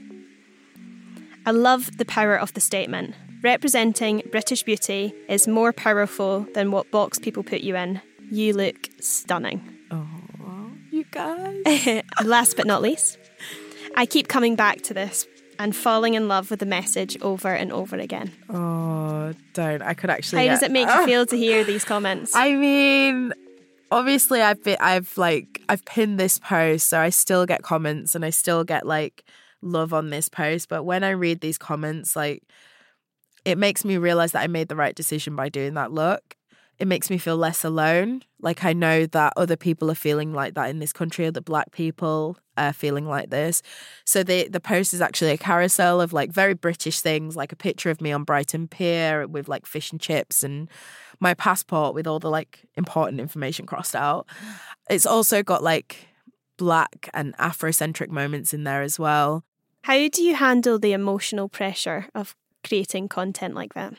I 1.45 1.51
love 1.51 1.97
the 1.97 2.05
power 2.05 2.35
of 2.37 2.53
the 2.53 2.61
statement. 2.61 3.15
Representing 3.43 4.21
British 4.31 4.63
beauty 4.63 5.13
is 5.27 5.47
more 5.47 5.73
powerful 5.73 6.47
than 6.53 6.71
what 6.71 6.89
box 6.91 7.19
people 7.19 7.43
put 7.43 7.61
you 7.61 7.75
in. 7.75 8.01
You 8.31 8.53
look 8.53 8.87
stunning. 9.01 9.61
Oh, 9.91 10.71
you 10.91 11.03
guys. 11.11 12.03
Last 12.23 12.55
but 12.55 12.65
not 12.65 12.81
least, 12.81 13.17
I 13.95 14.05
keep 14.05 14.27
coming 14.27 14.55
back 14.55 14.81
to 14.83 14.93
this 14.93 15.27
and 15.59 15.75
falling 15.75 16.15
in 16.15 16.27
love 16.27 16.49
with 16.49 16.59
the 16.59 16.65
message 16.65 17.19
over 17.21 17.53
and 17.53 17.71
over 17.71 17.95
again. 17.97 18.31
Oh, 18.49 19.33
don't. 19.53 19.81
I 19.81 19.93
could 19.93 20.09
actually. 20.09 20.47
How 20.47 20.53
does 20.53 20.63
it 20.63 20.71
make 20.71 20.87
you 20.87 20.93
uh, 20.93 21.05
feel 21.05 21.25
to 21.27 21.37
hear 21.37 21.63
these 21.71 21.85
comments? 21.85 22.35
I 22.35 22.53
mean, 22.53 23.33
obviously, 23.91 24.41
I've 24.41 24.63
been, 24.63 24.77
I've 24.79 25.17
like, 25.17 25.61
I've 25.69 25.85
pinned 25.85 26.19
this 26.19 26.39
post, 26.39 26.87
so 26.87 26.99
I 26.99 27.09
still 27.09 27.45
get 27.45 27.61
comments 27.61 28.15
and 28.15 28.25
I 28.25 28.29
still 28.31 28.63
get 28.63 28.85
like 28.85 29.23
love 29.61 29.93
on 29.93 30.09
this 30.09 30.29
post. 30.29 30.69
But 30.69 30.83
when 30.83 31.03
I 31.03 31.11
read 31.11 31.41
these 31.41 31.57
comments, 31.57 32.15
like, 32.15 32.43
it 33.45 33.57
makes 33.57 33.85
me 33.85 33.97
realize 33.97 34.31
that 34.31 34.43
I 34.43 34.47
made 34.47 34.69
the 34.69 34.75
right 34.75 34.95
decision 34.95 35.35
by 35.35 35.49
doing 35.49 35.73
that 35.75 35.91
look. 35.91 36.35
It 36.79 36.87
makes 36.87 37.09
me 37.09 37.17
feel 37.17 37.37
less 37.37 37.63
alone. 37.63 38.23
Like, 38.41 38.65
I 38.65 38.73
know 38.73 39.05
that 39.05 39.33
other 39.37 39.55
people 39.55 39.91
are 39.91 39.95
feeling 39.95 40.33
like 40.33 40.55
that 40.55 40.69
in 40.69 40.79
this 40.79 40.91
country, 40.91 41.25
other 41.25 41.41
black 41.41 41.71
people 41.71 42.37
are 42.57 42.73
feeling 42.73 43.07
like 43.07 43.29
this. 43.29 43.61
So, 44.05 44.23
the, 44.23 44.47
the 44.47 44.59
post 44.59 44.93
is 44.93 45.01
actually 45.01 45.31
a 45.31 45.37
carousel 45.37 46.01
of 46.01 46.13
like 46.13 46.31
very 46.31 46.53
British 46.53 47.01
things, 47.01 47.35
like 47.35 47.51
a 47.51 47.55
picture 47.55 47.89
of 47.89 48.01
me 48.01 48.11
on 48.11 48.23
Brighton 48.23 48.67
Pier 48.67 49.27
with 49.27 49.47
like 49.47 49.65
fish 49.65 49.91
and 49.91 49.99
chips 49.99 50.43
and 50.43 50.69
my 51.19 51.33
passport 51.33 51.93
with 51.93 52.07
all 52.07 52.19
the 52.19 52.29
like 52.29 52.65
important 52.75 53.19
information 53.19 53.65
crossed 53.65 53.95
out. 53.95 54.27
It's 54.89 55.05
also 55.05 55.43
got 55.43 55.63
like 55.63 56.07
black 56.57 57.09
and 57.13 57.35
Afrocentric 57.37 58.09
moments 58.09 58.53
in 58.53 58.63
there 58.63 58.81
as 58.81 58.99
well. 58.99 59.43
How 59.83 60.07
do 60.07 60.23
you 60.23 60.35
handle 60.35 60.79
the 60.79 60.93
emotional 60.93 61.49
pressure 61.49 62.07
of 62.15 62.35
creating 62.63 63.09
content 63.09 63.53
like 63.53 63.73
that? 63.73 63.95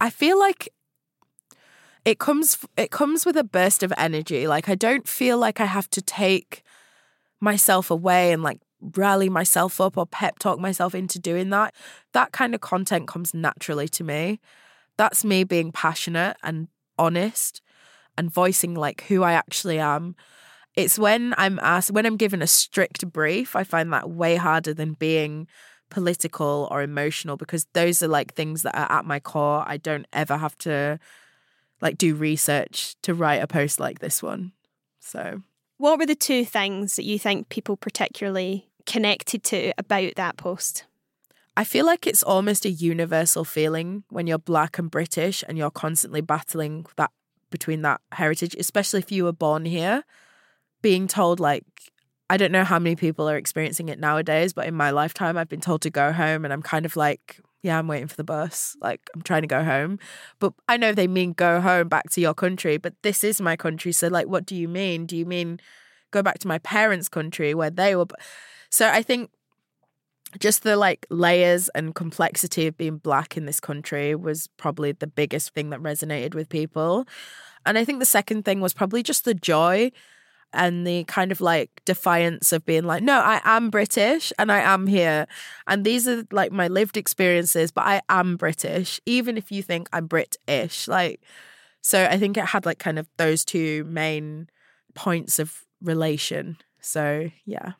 I 0.00 0.10
feel 0.10 0.38
like 0.38 0.70
it 2.04 2.18
comes 2.18 2.58
it 2.76 2.90
comes 2.90 3.24
with 3.24 3.36
a 3.36 3.44
burst 3.44 3.82
of 3.82 3.92
energy. 3.96 4.46
Like 4.46 4.68
I 4.68 4.74
don't 4.74 5.08
feel 5.08 5.38
like 5.38 5.60
I 5.60 5.66
have 5.66 5.88
to 5.90 6.02
take 6.02 6.62
myself 7.44 7.90
away 7.90 8.32
and 8.32 8.42
like 8.42 8.60
rally 8.96 9.28
myself 9.28 9.80
up 9.80 9.96
or 9.96 10.06
pep 10.06 10.38
talk 10.38 10.58
myself 10.58 10.94
into 10.94 11.18
doing 11.18 11.50
that. 11.50 11.74
That 12.12 12.32
kind 12.32 12.54
of 12.54 12.60
content 12.60 13.06
comes 13.06 13.32
naturally 13.32 13.88
to 13.88 14.02
me. 14.04 14.40
That's 14.96 15.24
me 15.24 15.44
being 15.44 15.70
passionate 15.70 16.36
and 16.42 16.68
honest 16.98 17.62
and 18.18 18.32
voicing 18.32 18.74
like 18.74 19.02
who 19.04 19.22
I 19.22 19.32
actually 19.32 19.78
am. 19.78 20.16
It's 20.74 20.98
when 20.98 21.34
I'm 21.38 21.60
asked 21.60 21.92
when 21.92 22.06
I'm 22.06 22.16
given 22.16 22.42
a 22.42 22.46
strict 22.46 23.12
brief, 23.12 23.54
I 23.54 23.62
find 23.62 23.92
that 23.92 24.10
way 24.10 24.36
harder 24.36 24.74
than 24.74 24.94
being 24.94 25.46
political 25.90 26.66
or 26.70 26.82
emotional 26.82 27.36
because 27.36 27.66
those 27.72 28.02
are 28.02 28.08
like 28.08 28.34
things 28.34 28.62
that 28.62 28.76
are 28.76 28.90
at 28.90 29.04
my 29.04 29.20
core. 29.20 29.62
I 29.66 29.76
don't 29.76 30.06
ever 30.12 30.36
have 30.36 30.58
to 30.58 30.98
like 31.80 31.98
do 31.98 32.14
research 32.14 32.96
to 33.02 33.14
write 33.14 33.42
a 33.42 33.46
post 33.46 33.78
like 33.78 34.00
this 34.00 34.22
one. 34.22 34.52
So 35.00 35.42
What 35.76 35.98
were 35.98 36.06
the 36.06 36.14
two 36.14 36.44
things 36.44 36.96
that 36.96 37.04
you 37.04 37.18
think 37.18 37.48
people 37.48 37.76
particularly 37.76 38.68
connected 38.86 39.42
to 39.44 39.72
about 39.76 40.14
that 40.16 40.36
post? 40.36 40.84
I 41.56 41.64
feel 41.64 41.84
like 41.84 42.06
it's 42.06 42.22
almost 42.22 42.64
a 42.64 42.70
universal 42.70 43.44
feeling 43.44 44.04
when 44.08 44.26
you're 44.26 44.38
black 44.38 44.78
and 44.78 44.90
British 44.90 45.42
and 45.46 45.58
you're 45.58 45.70
constantly 45.70 46.20
battling 46.20 46.86
that 46.96 47.10
between 47.50 47.82
that 47.82 48.00
heritage, 48.12 48.56
especially 48.58 49.00
if 49.00 49.12
you 49.12 49.24
were 49.24 49.32
born 49.32 49.64
here. 49.64 50.04
Being 50.82 51.08
told 51.08 51.40
like 51.40 51.64
I 52.30 52.36
don't 52.36 52.52
know 52.52 52.64
how 52.64 52.78
many 52.78 52.96
people 52.96 53.28
are 53.28 53.36
experiencing 53.36 53.88
it 53.88 53.98
nowadays, 53.98 54.52
but 54.52 54.66
in 54.66 54.74
my 54.74 54.90
lifetime 54.90 55.36
I've 55.36 55.48
been 55.48 55.60
told 55.60 55.82
to 55.82 55.90
go 55.90 56.12
home 56.12 56.44
and 56.44 56.52
I'm 56.52 56.62
kind 56.62 56.86
of 56.86 56.96
like, 56.96 57.40
yeah, 57.64 57.78
I'm 57.78 57.88
waiting 57.88 58.08
for 58.08 58.16
the 58.16 58.24
bus. 58.24 58.76
Like 58.82 59.00
I'm 59.14 59.22
trying 59.22 59.40
to 59.40 59.48
go 59.48 59.64
home. 59.64 59.98
But 60.38 60.52
I 60.68 60.76
know 60.76 60.92
they 60.92 61.08
mean 61.08 61.32
go 61.32 61.62
home 61.62 61.88
back 61.88 62.10
to 62.10 62.20
your 62.20 62.34
country, 62.34 62.76
but 62.76 62.92
this 63.02 63.24
is 63.24 63.40
my 63.40 63.56
country. 63.56 63.90
So 63.90 64.08
like 64.08 64.28
what 64.28 64.44
do 64.44 64.54
you 64.54 64.68
mean? 64.68 65.06
Do 65.06 65.16
you 65.16 65.24
mean 65.24 65.58
go 66.10 66.22
back 66.22 66.38
to 66.40 66.48
my 66.48 66.58
parents' 66.58 67.08
country 67.08 67.54
where 67.54 67.70
they 67.70 67.96
were 67.96 68.04
so 68.68 68.88
I 68.90 69.02
think 69.02 69.30
just 70.38 70.62
the 70.62 70.76
like 70.76 71.06
layers 71.08 71.70
and 71.70 71.94
complexity 71.94 72.66
of 72.66 72.76
being 72.76 72.98
black 72.98 73.34
in 73.34 73.46
this 73.46 73.60
country 73.60 74.14
was 74.14 74.48
probably 74.58 74.92
the 74.92 75.06
biggest 75.06 75.54
thing 75.54 75.70
that 75.70 75.80
resonated 75.80 76.34
with 76.34 76.50
people. 76.50 77.06
And 77.64 77.78
I 77.78 77.84
think 77.86 77.98
the 77.98 78.04
second 78.04 78.44
thing 78.44 78.60
was 78.60 78.74
probably 78.74 79.02
just 79.02 79.24
the 79.24 79.32
joy 79.32 79.90
and 80.54 80.86
the 80.86 81.04
kind 81.04 81.32
of 81.32 81.40
like 81.40 81.82
defiance 81.84 82.52
of 82.52 82.64
being 82.64 82.84
like, 82.84 83.02
no, 83.02 83.20
I 83.20 83.40
am 83.44 83.70
British 83.70 84.32
and 84.38 84.50
I 84.50 84.60
am 84.60 84.86
here. 84.86 85.26
And 85.66 85.84
these 85.84 86.08
are 86.08 86.24
like 86.30 86.52
my 86.52 86.68
lived 86.68 86.96
experiences, 86.96 87.70
but 87.70 87.84
I 87.84 88.02
am 88.08 88.36
British, 88.36 89.00
even 89.06 89.36
if 89.36 89.52
you 89.52 89.62
think 89.62 89.88
I'm 89.92 90.06
British. 90.06 90.88
Like, 90.88 91.20
so 91.80 92.04
I 92.04 92.18
think 92.18 92.36
it 92.36 92.46
had 92.46 92.64
like 92.64 92.78
kind 92.78 92.98
of 92.98 93.08
those 93.16 93.44
two 93.44 93.84
main 93.84 94.48
points 94.94 95.38
of 95.38 95.64
relation. 95.82 96.56
So 96.80 97.30
yeah. 97.44 97.72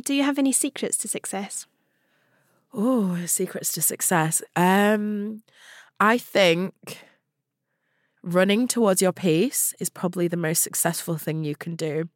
Do 0.00 0.14
you 0.14 0.22
have 0.22 0.38
any 0.38 0.52
secrets 0.52 0.96
to 0.98 1.08
success? 1.08 1.66
Oh, 2.72 3.24
secrets 3.26 3.72
to 3.72 3.82
success. 3.82 4.42
Um, 4.54 5.42
I 5.98 6.18
think 6.18 6.98
running 8.34 8.68
towards 8.68 9.00
your 9.00 9.12
pace 9.12 9.74
is 9.80 9.88
probably 9.88 10.28
the 10.28 10.36
most 10.36 10.62
successful 10.62 11.16
thing 11.16 11.44
you 11.44 11.56
can 11.56 11.76
do. 11.76 12.08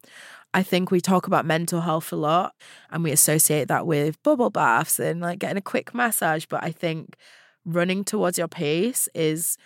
I 0.55 0.63
think 0.63 0.91
we 0.91 1.01
talk 1.01 1.27
about 1.27 1.47
mental 1.47 1.81
health 1.81 2.13
a 2.13 2.17
lot 2.17 2.55
and 2.91 3.03
we 3.03 3.11
associate 3.11 3.69
that 3.69 3.87
with 3.87 4.23
bubble 4.23 4.51
baths 4.51 4.99
and 4.99 5.21
like 5.21 5.39
getting 5.39 5.57
a 5.57 5.63
quick 5.63 5.95
massage. 5.95 6.45
But 6.47 6.63
I 6.63 6.71
think 6.71 7.17
running 7.65 8.05
towards 8.05 8.37
your 8.37 8.49
pace 8.49 9.09
is 9.15 9.57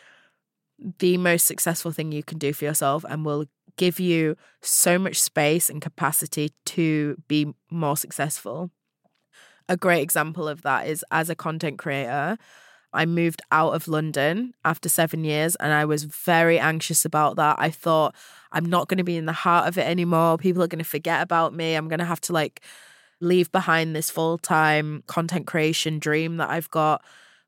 the 0.98 1.16
most 1.16 1.46
successful 1.46 1.90
thing 1.90 2.12
you 2.12 2.22
can 2.22 2.38
do 2.38 2.52
for 2.52 2.64
yourself 2.64 3.04
and 3.08 3.24
will 3.24 3.46
give 3.76 3.98
you 3.98 4.36
so 4.62 4.98
much 4.98 5.20
space 5.20 5.68
and 5.68 5.82
capacity 5.82 6.52
to 6.66 7.16
be 7.28 7.52
more 7.70 7.96
successful. 7.96 8.70
A 9.68 9.76
great 9.76 10.02
example 10.02 10.46
of 10.46 10.62
that 10.62 10.86
is 10.86 11.04
as 11.10 11.28
a 11.28 11.34
content 11.34 11.78
creator, 11.78 12.38
I 12.92 13.04
moved 13.06 13.42
out 13.50 13.74
of 13.74 13.88
London 13.88 14.54
after 14.64 14.88
seven 14.88 15.24
years 15.24 15.54
and 15.56 15.72
I 15.72 15.84
was 15.84 16.04
very 16.04 16.58
anxious 16.58 17.04
about 17.04 17.36
that. 17.36 17.56
I 17.58 17.70
thought, 17.70 18.14
I'm 18.52 18.64
not 18.64 18.88
going 18.88 18.98
to 18.98 19.04
be 19.04 19.16
in 19.16 19.26
the 19.26 19.32
heart 19.32 19.68
of 19.68 19.76
it 19.76 19.86
anymore. 19.86 20.38
People 20.38 20.62
are 20.62 20.68
going 20.68 20.82
to 20.82 20.84
forget 20.84 21.22
about 21.22 21.52
me. 21.52 21.74
I'm 21.74 21.88
going 21.88 21.98
to 21.98 22.04
have 22.04 22.20
to 22.22 22.32
like 22.32 22.62
leave 23.20 23.50
behind 23.52 23.94
this 23.94 24.10
full 24.10 24.38
time 24.38 25.02
content 25.06 25.46
creation 25.46 25.98
dream 25.98 26.36
that 26.38 26.50
I've 26.50 26.70
got. 26.70 27.04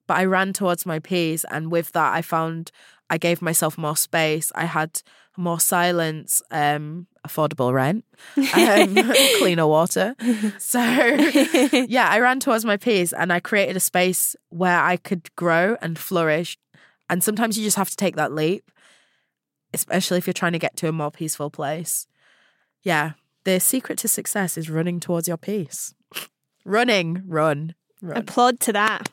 But 0.06 0.18
I 0.18 0.24
ran 0.24 0.52
towards 0.52 0.86
my 0.86 0.98
peace. 0.98 1.44
And 1.50 1.70
with 1.70 1.92
that, 1.92 2.14
I 2.14 2.22
found 2.22 2.70
I 3.10 3.18
gave 3.18 3.40
myself 3.40 3.78
more 3.78 3.96
space. 3.96 4.52
I 4.54 4.64
had 4.64 5.02
more 5.38 5.60
silence, 5.60 6.42
um, 6.50 7.06
affordable 7.26 7.72
rent, 7.72 8.04
um, 8.36 8.96
cleaner 9.38 9.66
water. 9.66 10.14
So, 10.58 10.80
yeah, 11.88 12.08
I 12.10 12.18
ran 12.18 12.40
towards 12.40 12.64
my 12.64 12.76
peace 12.76 13.12
and 13.12 13.32
I 13.32 13.40
created 13.40 13.76
a 13.76 13.80
space 13.80 14.34
where 14.50 14.80
I 14.80 14.96
could 14.96 15.34
grow 15.36 15.76
and 15.80 15.98
flourish. 15.98 16.58
And 17.08 17.22
sometimes 17.22 17.56
you 17.56 17.64
just 17.64 17.76
have 17.76 17.90
to 17.90 17.96
take 17.96 18.16
that 18.16 18.32
leap, 18.32 18.70
especially 19.72 20.18
if 20.18 20.26
you're 20.26 20.34
trying 20.34 20.52
to 20.52 20.58
get 20.58 20.76
to 20.78 20.88
a 20.88 20.92
more 20.92 21.10
peaceful 21.10 21.50
place. 21.50 22.06
Yeah, 22.82 23.12
the 23.44 23.60
secret 23.60 23.98
to 23.98 24.08
success 24.08 24.58
is 24.58 24.68
running 24.68 25.00
towards 25.00 25.28
your 25.28 25.38
peace. 25.38 25.94
running, 26.64 27.22
run, 27.26 27.74
run. 28.02 28.18
Applaud 28.18 28.60
to 28.60 28.72
that. 28.72 29.08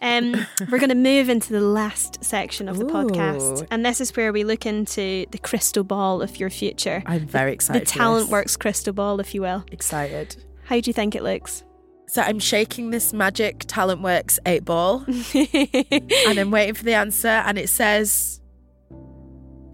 Um, 0.00 0.46
we're 0.70 0.78
going 0.78 0.88
to 0.88 0.94
move 0.94 1.28
into 1.28 1.52
the 1.52 1.60
last 1.60 2.24
section 2.24 2.68
of 2.68 2.78
the 2.78 2.84
podcast, 2.86 3.66
and 3.70 3.84
this 3.84 4.00
is 4.00 4.14
where 4.16 4.32
we 4.32 4.44
look 4.44 4.64
into 4.64 5.26
the 5.30 5.38
crystal 5.38 5.84
ball 5.84 6.22
of 6.22 6.38
your 6.38 6.50
future. 6.50 7.02
I'm 7.06 7.26
very 7.26 7.52
excited. 7.52 7.82
the 7.82 7.86
for 7.86 7.98
talent 7.98 8.24
this. 8.26 8.32
works 8.32 8.56
crystal 8.56 8.92
ball, 8.92 9.20
if 9.20 9.34
you 9.34 9.42
will. 9.42 9.64
Excited. 9.70 10.42
How 10.64 10.80
do 10.80 10.88
you 10.88 10.94
think 10.94 11.14
it 11.14 11.22
looks? 11.22 11.64
So 12.06 12.22
I'm 12.22 12.40
shaking 12.40 12.90
this 12.90 13.12
magic 13.12 13.60
Talent 13.68 14.02
Works 14.02 14.40
eight 14.44 14.64
ball 14.64 15.04
and 15.34 16.38
I'm 16.38 16.50
waiting 16.50 16.74
for 16.74 16.84
the 16.84 16.94
answer, 16.94 17.28
and 17.28 17.58
it 17.58 17.68
says 17.68 18.40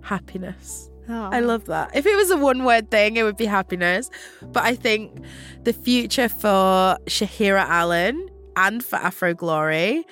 happiness. 0.02 0.90
Oh. 1.08 1.30
I 1.32 1.40
love 1.40 1.66
that. 1.66 1.94
If 1.94 2.04
it 2.04 2.16
was 2.16 2.30
a 2.30 2.36
one 2.36 2.64
word 2.64 2.90
thing, 2.90 3.16
it 3.16 3.22
would 3.22 3.36
be 3.36 3.46
happiness. 3.46 4.10
But 4.42 4.64
I 4.64 4.74
think 4.74 5.24
the 5.62 5.72
future 5.72 6.28
for 6.28 6.98
Shahira 7.06 7.64
Allen 7.64 8.28
and 8.56 8.84
for 8.84 8.96
Afro 8.96 9.34
Glory, 9.34 10.04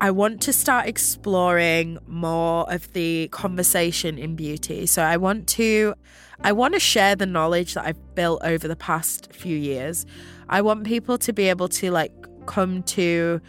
I 0.00 0.10
want 0.10 0.42
to 0.42 0.52
start 0.52 0.86
exploring 0.86 1.98
more 2.06 2.70
of 2.72 2.92
the 2.92 3.28
conversation 3.28 4.18
in 4.18 4.34
beauty. 4.36 4.86
So 4.86 5.02
I 5.02 5.16
want 5.16 5.46
to 5.50 5.94
I 6.42 6.52
want 6.52 6.74
to 6.74 6.80
share 6.80 7.16
the 7.16 7.26
knowledge 7.26 7.74
that 7.74 7.86
I've 7.86 8.14
built 8.14 8.42
over 8.44 8.68
the 8.68 8.76
past 8.76 9.32
few 9.32 9.56
years. 9.56 10.06
I 10.48 10.60
want 10.62 10.84
people 10.84 11.18
to 11.18 11.32
be 11.32 11.48
able 11.48 11.68
to 11.68 11.90
like 11.90 12.12
come 12.46 12.82
to 12.82 13.40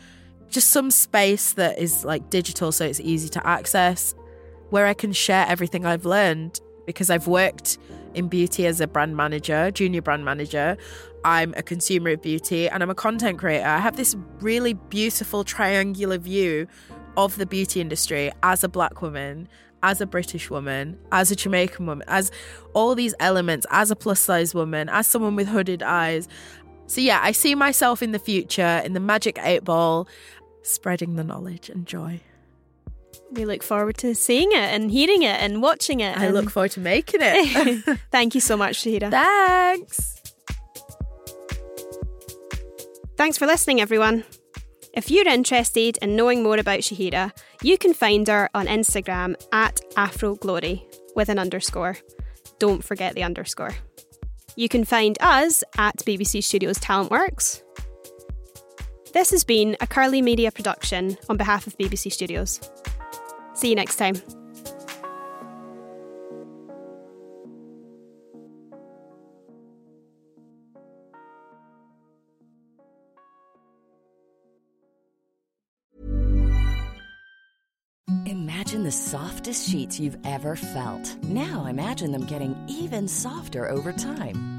just 0.49 0.69
some 0.69 0.91
space 0.91 1.53
that 1.53 1.77
is 1.77 2.03
like 2.05 2.29
digital 2.29 2.71
so 2.71 2.85
it's 2.85 2.99
easy 2.99 3.29
to 3.29 3.47
access 3.47 4.15
where 4.69 4.87
I 4.87 4.93
can 4.93 5.13
share 5.13 5.45
everything 5.47 5.85
I've 5.85 6.05
learned 6.05 6.59
because 6.85 7.09
I've 7.09 7.27
worked 7.27 7.77
in 8.13 8.27
beauty 8.27 8.65
as 8.65 8.81
a 8.81 8.87
brand 8.87 9.15
manager, 9.15 9.71
junior 9.71 10.01
brand 10.01 10.25
manager. 10.25 10.77
I'm 11.23 11.53
a 11.57 11.63
consumer 11.63 12.11
of 12.11 12.21
beauty 12.21 12.69
and 12.69 12.81
I'm 12.81 12.89
a 12.89 12.95
content 12.95 13.39
creator. 13.39 13.65
I 13.65 13.79
have 13.79 13.97
this 13.97 14.15
really 14.39 14.73
beautiful 14.73 15.43
triangular 15.43 16.17
view 16.17 16.67
of 17.17 17.37
the 17.37 17.45
beauty 17.45 17.81
industry 17.81 18.31
as 18.43 18.63
a 18.63 18.69
black 18.69 19.01
woman, 19.01 19.49
as 19.83 20.01
a 20.01 20.05
British 20.05 20.49
woman, 20.49 20.97
as 21.11 21.31
a 21.31 21.35
Jamaican 21.35 21.85
woman, 21.85 22.07
as 22.07 22.31
all 22.73 22.95
these 22.95 23.13
elements, 23.19 23.65
as 23.71 23.91
a 23.91 23.95
plus 23.95 24.19
size 24.19 24.53
woman, 24.55 24.89
as 24.89 25.07
someone 25.07 25.35
with 25.35 25.47
hooded 25.47 25.83
eyes. 25.83 26.27
So, 26.87 27.01
yeah, 27.01 27.19
I 27.21 27.33
see 27.33 27.55
myself 27.55 28.01
in 28.01 28.11
the 28.11 28.19
future 28.19 28.81
in 28.83 28.93
the 28.93 28.99
magic 28.99 29.37
eight 29.41 29.63
ball, 29.63 30.07
spreading 30.63 31.15
the 31.15 31.23
knowledge 31.23 31.69
and 31.69 31.85
joy. 31.85 32.21
We 33.31 33.45
look 33.45 33.61
forward 33.61 33.97
to 33.99 34.15
seeing 34.15 34.51
it 34.51 34.57
and 34.57 34.89
hearing 34.89 35.21
it 35.21 35.39
and 35.41 35.61
watching 35.61 35.99
it. 35.99 36.17
I 36.17 36.25
and- 36.25 36.33
look 36.33 36.49
forward 36.49 36.71
to 36.71 36.79
making 36.79 37.21
it. 37.21 37.99
Thank 38.11 38.35
you 38.35 38.41
so 38.41 38.57
much, 38.57 38.83
Shahira. 38.83 39.11
Thanks. 39.11 40.15
Thanks 43.17 43.37
for 43.37 43.45
listening, 43.45 43.81
everyone. 43.81 44.23
If 44.93 45.11
you're 45.11 45.27
interested 45.27 45.97
in 46.01 46.15
knowing 46.15 46.41
more 46.41 46.57
about 46.57 46.79
Shahira, 46.79 47.31
you 47.61 47.77
can 47.77 47.93
find 47.93 48.27
her 48.27 48.49
on 48.55 48.65
Instagram 48.65 49.35
at 49.51 49.81
AfroGlory 49.91 50.81
with 51.15 51.29
an 51.29 51.37
underscore. 51.37 51.97
Don't 52.57 52.83
forget 52.83 53.13
the 53.15 53.23
underscore. 53.23 53.75
You 54.55 54.67
can 54.67 54.83
find 54.85 55.17
us 55.21 55.63
at 55.77 55.97
BBC 55.97 56.43
Studios 56.43 56.79
Talent 56.79 57.11
Works. 57.11 57.61
This 59.13 59.31
has 59.31 59.43
been 59.43 59.77
a 59.79 59.87
Curly 59.87 60.21
Media 60.21 60.51
production 60.51 61.17
on 61.29 61.37
behalf 61.37 61.67
of 61.67 61.77
BBC 61.77 62.11
Studios. 62.11 62.59
See 63.59 63.67
you 63.67 63.75
next 63.75 63.97
time. 63.97 64.15
Imagine 78.25 78.83
the 78.83 78.91
softest 78.91 79.69
sheets 79.69 79.99
you've 79.99 80.17
ever 80.23 80.55
felt. 80.55 81.17
Now 81.23 81.65
imagine 81.65 82.13
them 82.13 82.25
getting 82.25 82.55
even 82.69 83.09
softer 83.09 83.69
over 83.69 83.91
time. 83.91 84.58